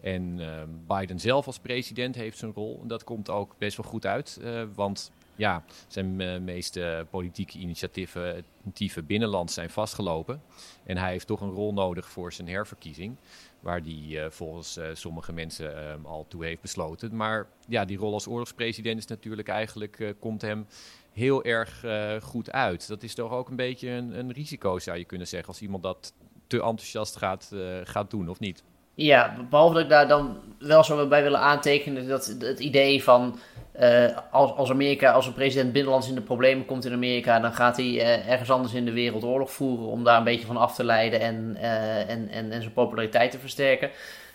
[0.00, 0.40] En
[0.86, 2.78] Biden zelf als president heeft zijn rol.
[2.82, 4.40] En dat komt ook best wel goed uit.
[4.74, 10.42] want ja, zijn meeste politieke initiatieven binnenland zijn vastgelopen.
[10.84, 13.16] En hij heeft toch een rol nodig voor zijn herverkiezing.
[13.60, 17.16] Waar die uh, volgens uh, sommige mensen uh, al toe heeft besloten.
[17.16, 20.66] Maar ja, die rol als oorlogspresident is natuurlijk eigenlijk, komt hem
[21.12, 21.84] heel erg
[22.22, 22.88] goed uit.
[22.88, 25.82] Dat is toch ook een beetje een, een, risico, zou je kunnen zeggen, als iemand
[25.82, 26.12] dat
[26.46, 27.52] te enthousiast gaat,
[27.84, 28.62] gaat doen, of niet?
[28.94, 33.38] Ja, behalve dat ik daar dan wel zou bij willen aantekenen dat het idee van
[33.80, 37.52] uh, als, als Amerika, als een president binnenlands in de problemen komt in Amerika, dan
[37.52, 40.56] gaat hij uh, ergens anders in de wereld oorlog voeren om daar een beetje van
[40.56, 43.90] af te leiden en, uh, en, en, en zijn populariteit te versterken.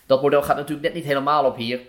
[0.06, 1.80] Dat model gaat natuurlijk net niet helemaal op hier.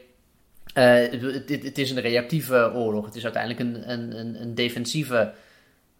[0.72, 3.04] Het, het, het, is een reactieve oorlog.
[3.04, 5.32] Het is uiteindelijk een, een, een, een defensieve.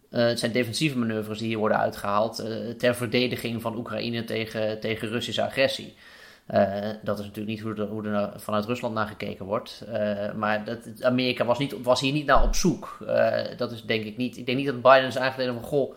[0.09, 2.43] het zijn defensieve manoeuvres die hier worden uitgehaald
[2.77, 5.95] ter verdediging van Oekraïne tegen, tegen Russische agressie.
[6.53, 9.83] Uh, dat is natuurlijk niet hoe er, hoe er vanuit Rusland naar gekeken wordt.
[9.89, 12.97] Uh, maar dat, Amerika was, niet, was hier niet naar op zoek.
[13.01, 14.37] Uh, dat is denk ik niet.
[14.37, 15.95] Ik denk niet dat Biden is aangeleden van: goh,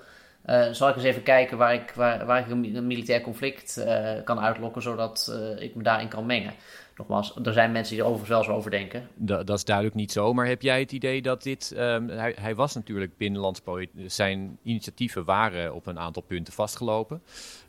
[0.73, 3.85] zal ik eens even kijken waar ik, waar, waar ik een militair conflict
[4.25, 6.53] kan uitlokken, zodat ik me daarin kan mengen.
[7.01, 9.09] Nogmaals, er zijn mensen die er overigens wel zo over denken.
[9.15, 10.33] Dat, dat, is duidelijk niet zo.
[10.33, 11.75] Maar heb jij het idee dat dit.
[11.77, 13.61] Um, hij, hij, was natuurlijk binnenlands.
[14.07, 17.23] Zijn initiatieven waren op een aantal punten vastgelopen.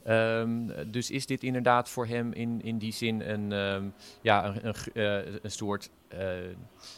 [0.07, 4.59] Um, dus is dit inderdaad voor hem in, in die zin een, um, ja, een,
[4.63, 6.19] een, uh, een soort uh,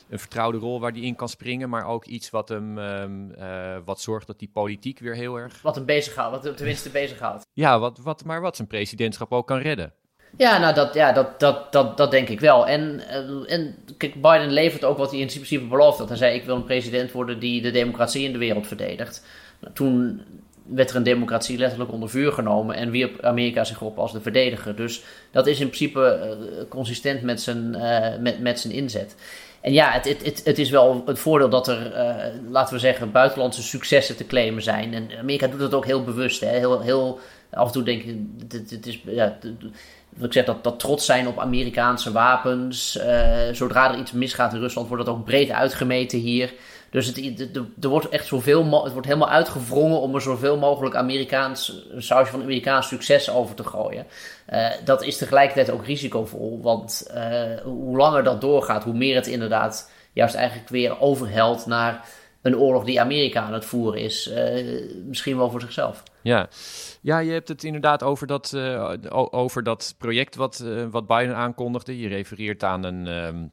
[0.09, 4.01] een vertrouwde rol waar hij in kan springen, maar ook iets wat hem uh, wat
[4.01, 5.61] zorgt dat die politiek weer heel erg.
[5.61, 7.45] Wat hem bezighoudt, wat hem tenminste bezighoudt.
[7.53, 9.93] Ja, wat, wat, maar wat zijn presidentschap ook kan redden.
[10.37, 12.67] Ja, nou dat, ja, dat, dat, dat, dat denk ik wel.
[12.67, 13.01] En,
[13.47, 16.07] en kijk, Biden levert ook wat hij in principe beloofd had.
[16.07, 19.25] Hij zei: Ik wil een president worden die de democratie in de wereld verdedigt.
[19.73, 20.21] Toen
[20.63, 24.21] werd er een democratie letterlijk onder vuur genomen en wierp Amerika zich op als de
[24.21, 24.75] verdediger.
[24.75, 29.15] Dus dat is in principe uh, consistent met zijn, uh, met, met zijn inzet.
[29.61, 31.91] En ja, het, het, het, is wel het voordeel dat er,
[32.49, 34.93] laten we zeggen, buitenlandse successen te claimen zijn.
[34.93, 36.41] En Amerika doet dat ook heel bewust.
[36.41, 36.47] Hè?
[36.47, 37.19] Heel, heel,
[37.51, 38.17] af en toe denk ik,
[38.69, 39.37] het, is, ja,
[40.21, 42.99] ik zeg dat, dat trots zijn op Amerikaanse wapens.
[43.51, 46.53] zodra er iets misgaat in Rusland, wordt dat ook breed uitgemeten hier.
[46.93, 47.49] Dus het,
[47.81, 52.31] er wordt echt zoveel, het wordt helemaal uitgewrongen om er zoveel mogelijk Amerikaans, een sausje
[52.31, 54.05] van Amerikaans succes over te gooien.
[54.53, 59.27] Uh, dat is tegelijkertijd ook risicovol, want uh, hoe langer dat doorgaat, hoe meer het
[59.27, 62.05] inderdaad juist eigenlijk weer overhelt naar
[62.41, 64.31] een oorlog die Amerika aan het voeren is.
[65.05, 66.03] Misschien wel voor zichzelf.
[66.21, 66.47] Ja.
[67.03, 68.55] Ja, je hebt het inderdaad over dat,
[69.11, 71.99] over dat project wat, wat Biden aankondigde.
[71.99, 73.07] Je refereert aan een.
[73.07, 73.51] Um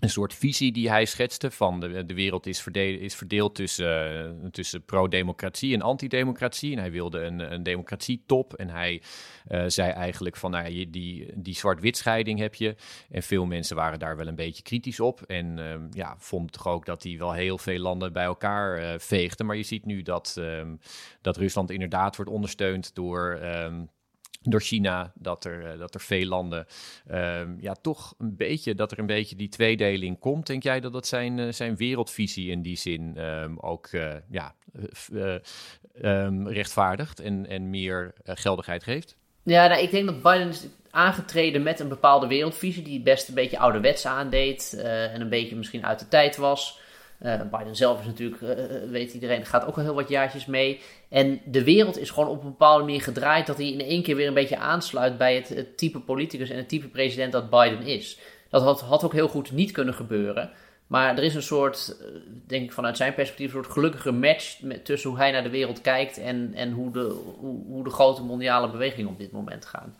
[0.00, 4.40] een soort visie die hij schetste van de, de wereld is, verdeeld, is verdeeld tussen,
[4.42, 6.72] uh, tussen pro-democratie en antidemocratie.
[6.72, 8.54] En hij wilde een, een democratietop.
[8.54, 9.02] En hij
[9.48, 12.76] uh, zei eigenlijk van nou, die, die zwart-wit scheiding heb je.
[13.10, 15.22] En veel mensen waren daar wel een beetje kritisch op.
[15.22, 18.98] En uh, ja, vonden toch ook dat hij wel heel veel landen bij elkaar uh,
[18.98, 19.44] veegde.
[19.44, 20.74] Maar je ziet nu dat, ehm,
[21.20, 23.82] dat Rusland inderdaad wordt ondersteund door ehm,
[24.42, 26.66] door China, dat er, eh, dat er veel landen
[27.10, 30.46] um, ja, toch een beetje, dat er een beetje die tweedeling komt.
[30.46, 34.54] Denk jij dat dat zijn, uh, zijn wereldvisie in die zin um, ook uh, ja,
[36.02, 39.16] um, rechtvaardigt en, en meer geldigheid geeft?
[39.42, 43.34] Ja, nou, ik denk dat Biden is aangetreden met een bepaalde wereldvisie die best een
[43.34, 46.80] beetje ouderwets aandeed en een beetje misschien uit de tijd was.
[47.22, 50.80] Uh, Biden zelf is natuurlijk, uh, weet iedereen, gaat ook al heel wat jaartjes mee.
[51.08, 54.16] En de wereld is gewoon op een bepaalde manier gedraaid dat hij in één keer
[54.16, 58.18] weer een beetje aansluit bij het, type politicus en het type president dat Biden is.
[58.48, 60.50] Dat had, had, ook heel goed niet kunnen gebeuren.
[60.86, 61.96] Maar er is een soort,
[62.46, 65.50] denk ik vanuit zijn perspectief, een soort gelukkige match met, tussen hoe hij naar de
[65.50, 69.66] wereld kijkt en, en hoe, de, hoe, hoe de grote mondiale bewegingen op dit moment
[69.66, 69.96] gaan.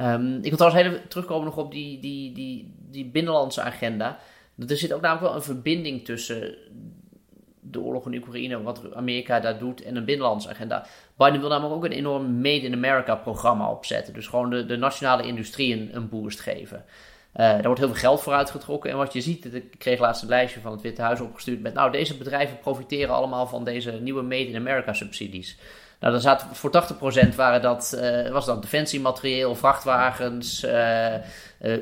[0.00, 4.18] Um, ik wil trouwens even terugkomen nog op die, die, die, die binnenlandse agenda.
[4.68, 6.54] Er zit ook namelijk wel een verbinding tussen
[7.60, 10.86] de oorlog in Oekraïne, wat Amerika daar doet, en een binnenlandse agenda.
[11.16, 14.14] Biden wil namelijk ook een enorm Made in America programma opzetten.
[14.14, 16.84] Dus gewoon de, de nationale industrie een, een boost geven.
[17.36, 18.90] Uh, daar wordt heel veel geld voor uitgetrokken.
[18.90, 21.74] En wat je ziet, ik kreeg laatst een lijstje van het Witte Huis opgestuurd met,
[21.74, 25.58] nou, deze bedrijven profiteren allemaal van deze nieuwe Made in America subsidies.
[26.00, 26.70] Nou, dan zat, voor
[27.32, 31.14] 80% waren dat, uh, was dat defensiematerieel, vrachtwagens, uh,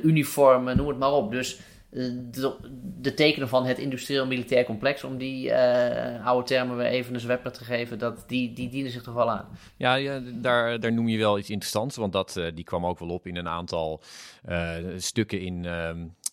[0.03, 1.31] uniformen, noem het maar op.
[1.31, 1.59] Dus
[1.95, 2.57] de,
[3.01, 7.53] de, tekenen van het industrieel-militair complex, om die uh, oude termen weer even een zwepper
[7.53, 9.49] te geven, dat, die, die dienen zich toch wel aan.
[9.77, 12.99] Ja, ja daar, daar noem je wel iets interessants, want dat, uh, die kwam ook
[12.99, 14.03] wel op in een aantal
[14.49, 15.67] uh, stukken in,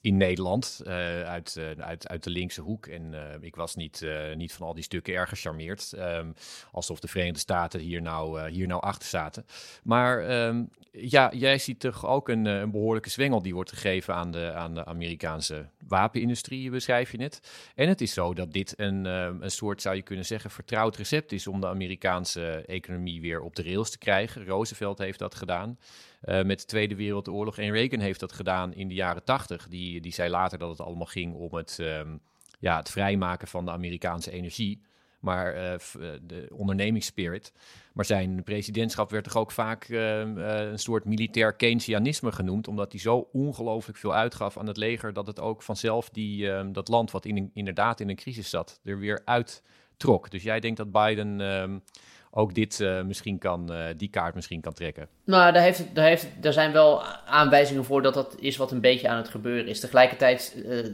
[0.01, 0.81] in Nederland
[1.25, 2.85] uit, uit, uit de linkse hoek.
[2.85, 4.05] En ik was niet,
[4.35, 5.93] niet van al die stukken erg gecharmeerd.
[5.97, 6.33] Um,
[6.71, 9.45] alsof de Verenigde Staten hier nou, hier nou achter zaten.
[9.83, 14.31] Maar um, ja, jij ziet toch ook een, een, behoorlijke zwengel die wordt gegeven aan
[14.31, 17.51] de, aan de Amerikaanse wapenindustrie, beschrijf je net.
[17.75, 21.31] En het is zo dat dit een, een soort, zou je kunnen zeggen, vertrouwd recept
[21.31, 24.45] is om de Amerikaanse economie weer op de rails te krijgen.
[24.45, 25.77] Roosevelt heeft dat gedaan.
[26.25, 27.57] Uh, met de Tweede Wereldoorlog.
[27.57, 29.67] En Reagan heeft dat gedaan in de jaren tachtig.
[29.67, 32.19] Die, die zei later dat het allemaal ging om het, um,
[32.59, 34.81] ja, het vrijmaken van de Amerikaanse energie.
[35.21, 35.73] Maar uh,
[36.21, 37.53] de ondernemingsspirit.
[37.93, 42.67] Maar zijn presidentschap werd toch ook vaak uh, een soort militair Keynesianisme genoemd.
[42.67, 45.13] Omdat hij zo ongelooflijk veel uitgaf aan het leger.
[45.13, 48.79] dat het ook vanzelf die, ehm, dat land, wat in, inderdaad in een crisis zat,
[48.83, 50.31] er weer uittrok.
[50.31, 51.83] Dus jij denkt dat Biden um,
[52.31, 55.07] ook dit misschien kan, die kaart misschien kan trekken.
[55.25, 58.81] Nou, daar, heeft, daar, heeft, daar zijn wel aanwijzingen voor dat dat is wat een
[58.81, 59.79] beetje aan het gebeuren is.
[59.79, 60.85] Tegelijkertijd, uh,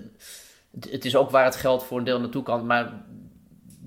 [0.79, 3.05] het is ook waar het geld voor een deel naartoe kan, maar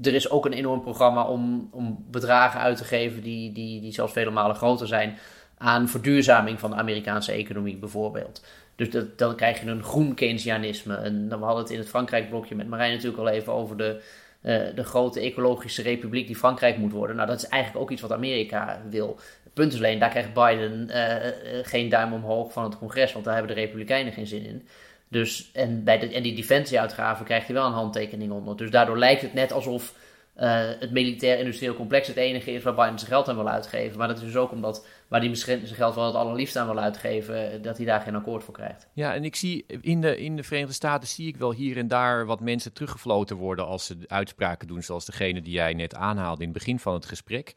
[0.03, 3.93] er is ook een enorm programma om, om bedragen uit te geven die, die, die
[3.93, 5.19] zelfs vele malen groter zijn
[5.59, 8.45] aan verduurzaming van de Amerikaanse economie bijvoorbeeld.
[8.77, 10.95] Dus dat, dan krijg je een groen Keynesianisme.
[10.97, 14.03] En dan, we hadden het in het Frankrijk-blokje met Marijn natuurlijk al even over de
[14.43, 17.17] uh, de grote ecologische republiek die Frankrijk moet worden.
[17.17, 19.19] Nou, dat is eigenlijk ook iets wat Amerika wil.
[19.55, 21.15] Punt is alleen, daar krijgt Biden uh,
[21.63, 24.69] geen duim omhoog van het congres, want daar hebben de Republikeinen geen zin in.
[25.11, 28.57] Dus, en, bij de, en die defensieuitgaven krijgt hij wel een handtekening onder.
[28.57, 29.95] Dus daardoor lijkt het net alsof
[30.37, 33.99] uh, het militair-industrieel complex het enige is waar Biden zijn geld aan wil uitgeven.
[33.99, 36.67] Maar dat is dus ook omdat waar hij misschien zijn geld wel het allerliefst aan
[36.67, 38.89] wil uitgeven, dat hij daar geen akkoord voor krijgt.
[38.93, 41.89] Ja, en ik zie in de, in de Verenigde Staten zie ik wel hier en
[41.89, 46.43] daar wat mensen teruggefloten worden als ze uitspraken doen, zoals degene die jij net aanhaalde
[46.43, 47.53] in het begin van het gesprek.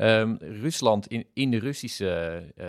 [0.00, 2.66] Um, Rusland in, in de Russische, uh,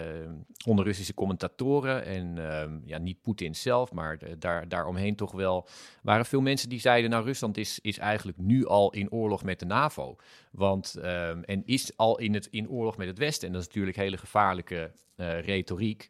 [0.65, 5.67] onder Russische commentatoren en um, ja, niet Poetin zelf, maar daar, daaromheen toch wel,
[6.01, 9.59] waren veel mensen die zeiden, nou Rusland is, is eigenlijk nu al in oorlog met
[9.59, 10.15] de NAVO.
[10.51, 13.47] Want, um, en is al in, het, in oorlog met het Westen.
[13.47, 16.09] En dat is natuurlijk hele gevaarlijke uh, retoriek.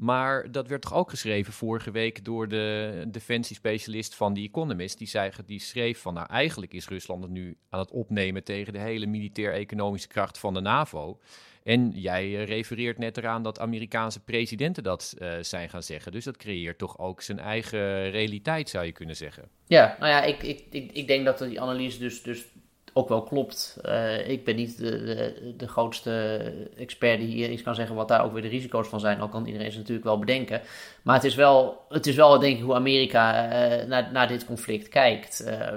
[0.00, 4.98] Maar dat werd toch ook geschreven vorige week door de defensiespecialist van The Economist.
[4.98, 8.72] Die, zei, die schreef van, nou eigenlijk is Rusland het nu aan het opnemen tegen
[8.72, 11.18] de hele militair-economische kracht van de NAVO.
[11.62, 16.12] En jij uh, refereert net eraan dat Amerikaanse presidenten dat uh, zijn gaan zeggen.
[16.12, 19.48] Dus dat creëert toch ook zijn eigen realiteit, zou je kunnen zeggen.
[19.66, 22.44] Ja, nou ja, ik, ik, ik, ik denk dat die analyse dus, dus
[22.92, 23.78] ook wel klopt.
[23.86, 26.40] Uh, ik ben niet de, de, grootste
[26.76, 29.20] expert die hier iets kan zeggen wat daar ook weer de risico's van zijn.
[29.20, 30.60] Al kan iedereen ze natuurlijk wel bedenken.
[31.02, 34.44] Maar het is wel, het is wel denk ik hoe Amerika uh, naar, naar dit
[34.44, 35.44] conflict kijkt.
[35.46, 35.68] Uh,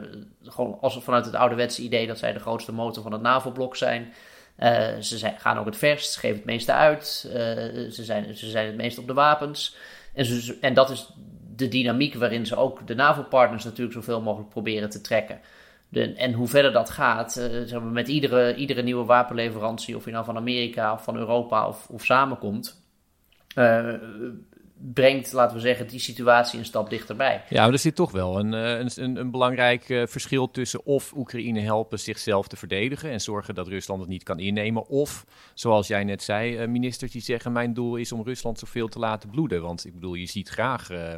[0.43, 4.13] gewoon als vanuit het ouderwetse idee dat zij de grootste motor van het NAVO-blok zijn.
[4.99, 7.05] ze zijn, gaan ook het verst, ze geven het meeste uit.
[7.05, 9.75] ze, zijn, ze zijn het meest op de wapens.
[10.13, 11.13] En, en dat is
[11.55, 15.39] de dynamiek waarin ze ook de NAVO-partners natuurlijk zoveel mogelijk proberen te trekken.
[15.93, 20.25] En hoe verder dat gaat, uh, zeg met iedere, iedere nieuwe wapenleverantie, of je nou
[20.25, 22.85] van Amerika of van Europa of, of samenkomt,
[23.55, 23.93] uh,
[24.85, 27.43] brengt, laten we zeggen, die situatie een stap dichterbij.
[27.49, 31.13] Ja, maar er zit toch wel een, een, een, een belangrijk uh, verschil tussen of
[31.15, 35.87] Oekraïne helpen zichzelf te verdedigen en zorgen dat Rusland het niet kan innemen, of, zoals
[35.87, 39.29] jij net zei, uh, ministers die zeggen, mijn doel is om Rusland zoveel te laten
[39.29, 39.61] bloeden.
[39.61, 41.13] Want ik bedoel, je ziet graag uh,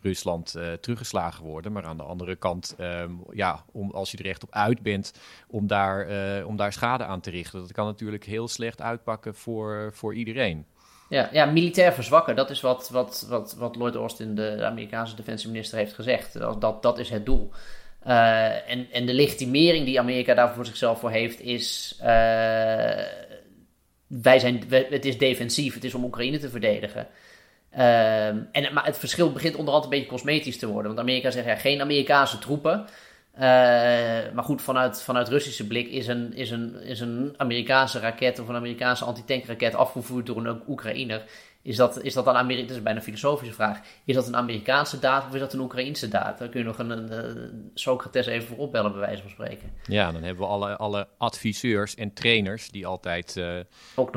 [0.00, 4.42] Rusland teruggeslagen worden, maar aan de andere kant, um, ja, om, als je er echt
[4.42, 5.12] op uit bent
[5.48, 6.06] om daar,
[6.44, 10.66] om daar schade aan te richten, dat kan natuurlijk heel slecht uitpakken voor, voor iedereen.
[11.12, 15.78] Ja, ja, militair verzwakken, dat is wat, wat, wat, wat Lloyd Austin, de, Amerikaanse defensieminister,
[15.78, 16.38] heeft gezegd.
[16.60, 17.50] Dat, dat, is het doel.
[18.06, 21.96] Uh, en, en de legitimering die Amerika daarvoor voor zichzelf voor heeft, is.
[22.00, 22.06] Uh,
[24.06, 27.06] wij zijn, het is defensief, het is om Oekraïne te verdedigen.
[27.76, 30.86] Uh, en, maar het verschil begint onderhand een beetje cosmetisch te worden.
[30.86, 32.86] Want Amerika zegt ja, geen Amerikaanse troepen.
[33.34, 33.40] Uh,
[34.34, 38.48] maar goed, vanuit, vanuit Russische blik is een, is, een, is een Amerikaanse raket of
[38.48, 41.24] een Amerikaanse antitankraket afgevoerd door een Oekraïner.
[41.62, 42.66] Is dat, is dat een Amerika?
[42.66, 43.80] Dat is bijna een filosofische vraag.
[44.04, 46.38] Is dat een Amerikaanse daad of is dat een Oekraïnse daad?
[46.38, 49.70] Daar kun je nog een, een, Socrates even voor opbellen, bij wijze van spreken.
[49.86, 53.60] Ja, dan hebben we alle, alle adviseurs en trainers die altijd, uh,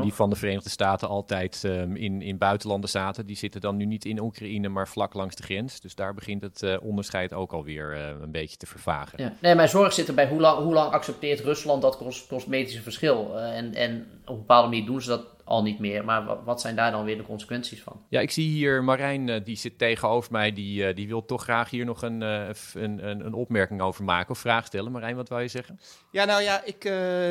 [0.01, 3.25] die van de Verenigde Staten altijd um, in, in buitenlanden zaten.
[3.25, 5.79] Die zitten dan nu niet in Oekraïne, maar vlak langs de grens.
[5.79, 9.23] Dus daar begint het uh, onderscheid ook alweer uh, een beetje te vervagen.
[9.23, 9.33] Ja.
[9.41, 13.39] Nee, mijn zorg zit erbij hoe lang, hoe lang accepteert Rusland dat cosmetische verschil?
[13.39, 16.05] en, en op een bepaalde manier doen ze dat al niet meer.
[16.05, 18.01] Maar wat zijn daar dan weer de consequenties van?
[18.09, 20.53] Ja, ik zie hier Marijn, uh, die zit tegenover mij.
[20.53, 24.03] Die, uh, die wil toch graag hier nog een, uh, een, een, een, opmerking over
[24.03, 24.91] maken of vraag stellen.
[24.91, 25.79] Marijn, wat wil je zeggen?
[26.11, 26.83] Ja, nou ja, ik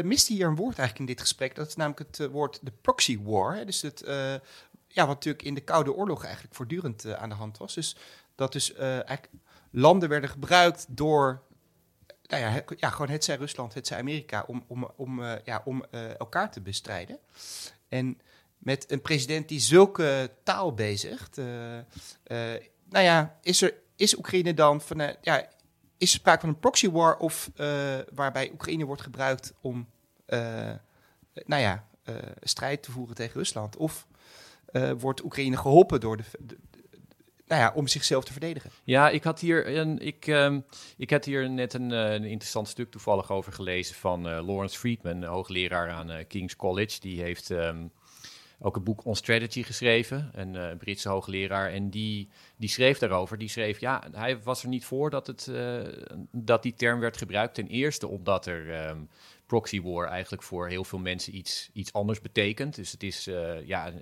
[0.05, 1.55] miste hier een woord eigenlijk in dit gesprek.
[1.55, 3.55] Dat is namelijk het woord de proxy war.
[3.55, 3.65] Hè?
[3.65, 4.05] Dus het,
[4.89, 7.75] ja, wat natuurlijk in de Koude Oorlog eigenlijk voortdurend aan de hand was.
[7.75, 7.97] Dus
[8.35, 9.29] dat dus eh, eigenlijk
[9.71, 11.43] landen werden gebruikt door,
[12.23, 15.63] nou ja, ja gewoon het zij Rusland, het zij Amerika, om, om, om, eh, ja,
[15.65, 17.19] om eh, elkaar te bestrijden.
[17.95, 18.21] En
[18.59, 24.55] met een president die zulke taal bezigt, eh, eh, nou ja, is, er, is Oekraïne
[24.55, 25.49] dan van, eh, ja,
[25.99, 27.51] is er sprake van een proxy war of
[28.15, 29.89] waarbij Oekraïne wordt gebruikt om,
[31.45, 31.87] nou ja,
[32.41, 33.77] strijd te voeren tegen Rusland?
[33.77, 34.07] Of
[34.99, 36.59] wordt Oekraïne geholpen door de-
[37.47, 38.71] nou ja, om zichzelf te verdedigen?
[38.85, 40.61] Ja, ik had hier, een, ik, ehm,
[40.97, 44.79] ik had hier net een, eh, een interessant stuk toevallig over gelezen van eh, Lawrence
[44.79, 47.01] Friedman, hoogleraar aan eh, King's College.
[47.01, 47.87] Die heeft ehm,
[48.59, 51.71] ook een boek On Strategy geschreven, een Britse hoogleraar.
[51.71, 55.51] En die, die schreef daarover, die schreef, ja, hij was er niet voor dat, het,
[56.33, 57.55] dat die term werd gebruikt.
[57.55, 58.73] Ten eerste omdat er...
[58.73, 58.99] ehm,
[59.47, 62.75] proxy war eigenlijk voor heel veel mensen iets, iets anders betekent.
[62.75, 63.93] Dus het is eh, ja,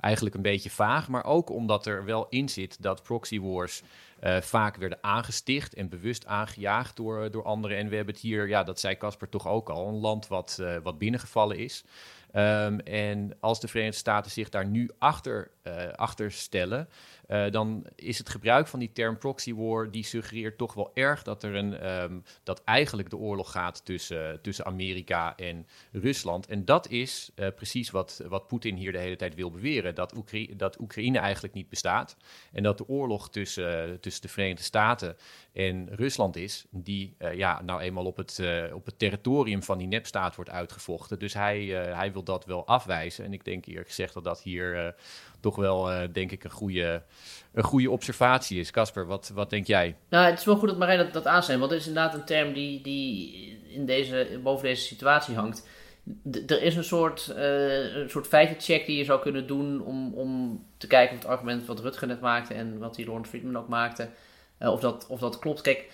[0.00, 3.82] eigenlijk een beetje vaag, maar ook omdat er wel in zit dat proxy wars
[4.20, 7.76] eh, vaak werden aangesticht en bewust aangejaagd door, door anderen.
[7.76, 10.58] En we hebben het hier, ja, dat zei Casper toch ook al, een land wat,
[10.60, 11.84] eh, wat binnengevallen is.
[12.32, 15.50] Ehm, en als de Verenigde Staten zich daar nu achter,
[15.94, 16.88] achter stellen,
[17.26, 21.22] eh, dan is het gebruik van die term proxy war, die suggereert toch wel erg
[21.22, 26.46] dat er een, ehm, dat eigenlijk de oorlog gaat tussen, tussen Amerika en Rusland.
[26.46, 30.14] En dat is eh, precies wat, wat Poetin hier de hele tijd wil beweren, dat,
[30.56, 32.16] dat Oekraïne eigenlijk niet bestaat.
[32.52, 35.16] En dat de oorlog tussen, tussen de Verenigde Staten
[35.52, 39.86] en Rusland is, die eh, ja, nou eenmaal op het, op het territorium van die
[39.86, 41.18] nepstaat wordt uitgevochten.
[41.18, 43.24] Dus hij, hij wil dat wel afwijzen.
[43.24, 44.94] En ik denk eerlijk gezegd dat dat hier
[45.40, 47.02] toch wel, denk ik, een goede,
[47.52, 48.70] een goede observatie is.
[48.70, 49.96] Casper, wat, wat denk jij?
[50.08, 52.52] Nou, het is wel goed dat Marijn dat, dat want het is inderdaad een term
[52.52, 55.66] die, die in deze, boven deze situatie hangt.
[56.46, 60.62] Er is een soort, eh, een soort feitencheck die je zou kunnen doen om, om
[60.76, 63.68] te kijken of het argument wat Rutger net maakte en wat die Lawrence Friedman ook
[63.68, 64.08] maakte,
[64.58, 65.60] eh, of, dat, of dat klopt.
[65.60, 65.90] Kijk,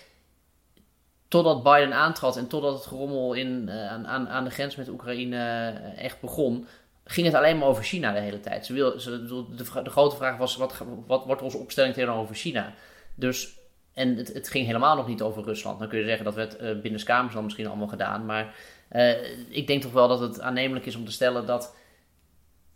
[1.27, 5.71] totdat Biden aantrad en totdat het gerommel in, eh, aan, aan, de grens met Oekraïne
[5.95, 6.67] echt begon,
[7.05, 8.65] ging het alleen maar over China de hele tijd.
[8.65, 12.73] Ze wil, ze, de, de grote vraag was, wat, wat wordt onze opstelling tegenover China?
[13.15, 13.61] Dus
[13.93, 15.79] en het, het ging helemaal nog niet over Rusland.
[15.79, 18.25] Dan kun je zeggen dat werd uh, binnenskamers dan misschien allemaal gedaan.
[18.25, 18.55] Maar
[18.91, 19.11] uh,
[19.49, 21.75] ik denk toch wel dat het aannemelijk is om te stellen dat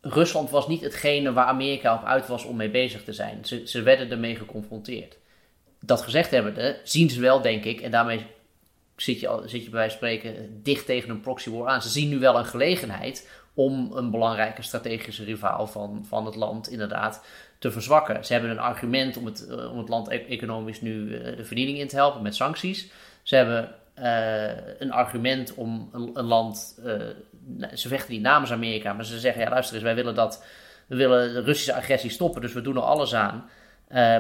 [0.01, 3.45] Rusland was niet hetgene waar Amerika op uit was om mee bezig te zijn.
[3.45, 5.17] Ze, ze werden ermee geconfronteerd.
[5.79, 8.25] Dat gezegd hebbende, zien ze wel, denk ik, en daarmee
[8.95, 11.81] zit je, zit je bij wijze van spreken dicht tegen een proxy war aan.
[11.81, 16.69] Ze zien nu wel een gelegenheid om een belangrijke strategische rivaal van, van het land
[16.69, 17.25] inderdaad
[17.59, 18.25] te verzwakken.
[18.25, 21.45] Ze hebben een argument om het, uh, om het land e economisch nu uh, de
[21.45, 22.91] verdiening in te helpen met sancties.
[23.23, 26.79] Ze hebben uh, een argument om een, een land.
[27.73, 30.43] ze vechten niet namens Amerika, maar ze zeggen: ja, luister eens, wij willen dat.
[30.87, 33.49] We willen de Russische agressie stoppen, dus we doen er alles aan.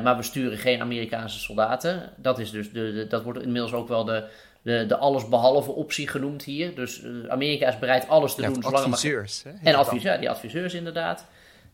[0.03, 2.13] maar we sturen geen Amerikaanse soldaten.
[2.15, 4.27] Dat, is dus de, dat wordt inmiddels ook wel de,
[4.67, 6.75] de, de allesbehalve optie genoemd hier.
[6.75, 8.63] Dus Amerika is bereid alles te ja, doen.
[8.63, 9.43] Zolang adviseurs.
[9.43, 9.53] Maar...
[9.63, 11.25] En adviseurs, ja, die adviseurs inderdaad.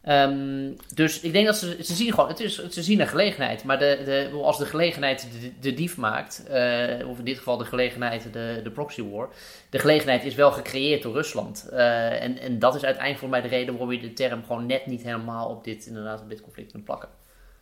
[0.08, 3.64] Um, dus ik denk dat ze, ze zien gewoon, het is, ze zien een gelegenheid.
[3.64, 7.58] Maar de, de, als de gelegenheid de, de dief maakt, uh, of in dit geval
[7.58, 9.30] de gelegenheid de, de proxy war,
[9.70, 11.70] de gelegenheid is wel gecreëerd door Rusland.
[11.72, 14.66] Uh, en, en dat is uiteindelijk voor mij de reden waarom je de term gewoon
[14.66, 17.10] net niet helemaal op dit, inderdaad, op dit conflict kunt plakken.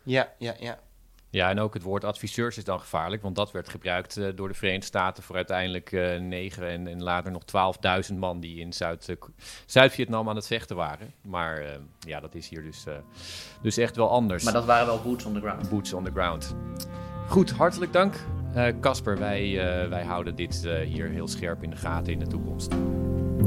[0.03, 0.79] Ja, ja, ja.
[1.31, 4.47] Ja, en ook het woord adviseurs is dan gevaarlijk, want dat werd gebruikt uh, door
[4.47, 7.43] de Verenigde Staten voor uiteindelijk uh, 9 en, en, later nog
[8.11, 9.31] 12.000 man die in Zuid-Vietnam
[9.65, 11.13] Zuid aan het vechten waren.
[11.21, 11.63] Maar
[11.99, 12.85] ja, dat is hier dus,
[13.61, 14.43] dus echt wel anders.
[14.43, 15.69] Maar dat waren wel boots on the ground.
[15.69, 16.55] Boots on the ground.
[17.27, 18.15] Goed, hartelijk dank.
[18.81, 19.55] Casper, wij,
[19.89, 22.71] wij houden dit hier heel scherp in de gaten in de toekomst.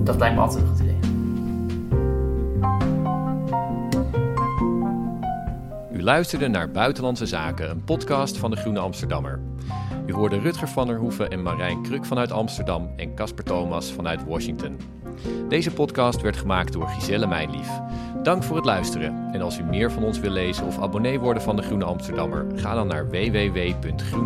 [0.05, 1.24] Dat lijkt me altijd een goed idee.
[5.95, 9.41] U luisterde naar Buitenlandse Zaken, een podcast van de Groene Amsterdammer.
[10.07, 14.25] U hoorde Rutger van der Hoeven en Marijn Kruk vanuit Amsterdam en Casper Thomas vanuit
[14.25, 14.77] Washington.
[15.49, 17.69] Deze podcast werd gemaakt door Giselle Mijnlief.
[18.23, 19.29] Dank voor het luisteren.
[19.33, 22.47] En als u meer van ons wil lezen of abonnee worden van de Groene Amsterdammer,
[22.55, 24.23] ga dan naar www.groene.nl.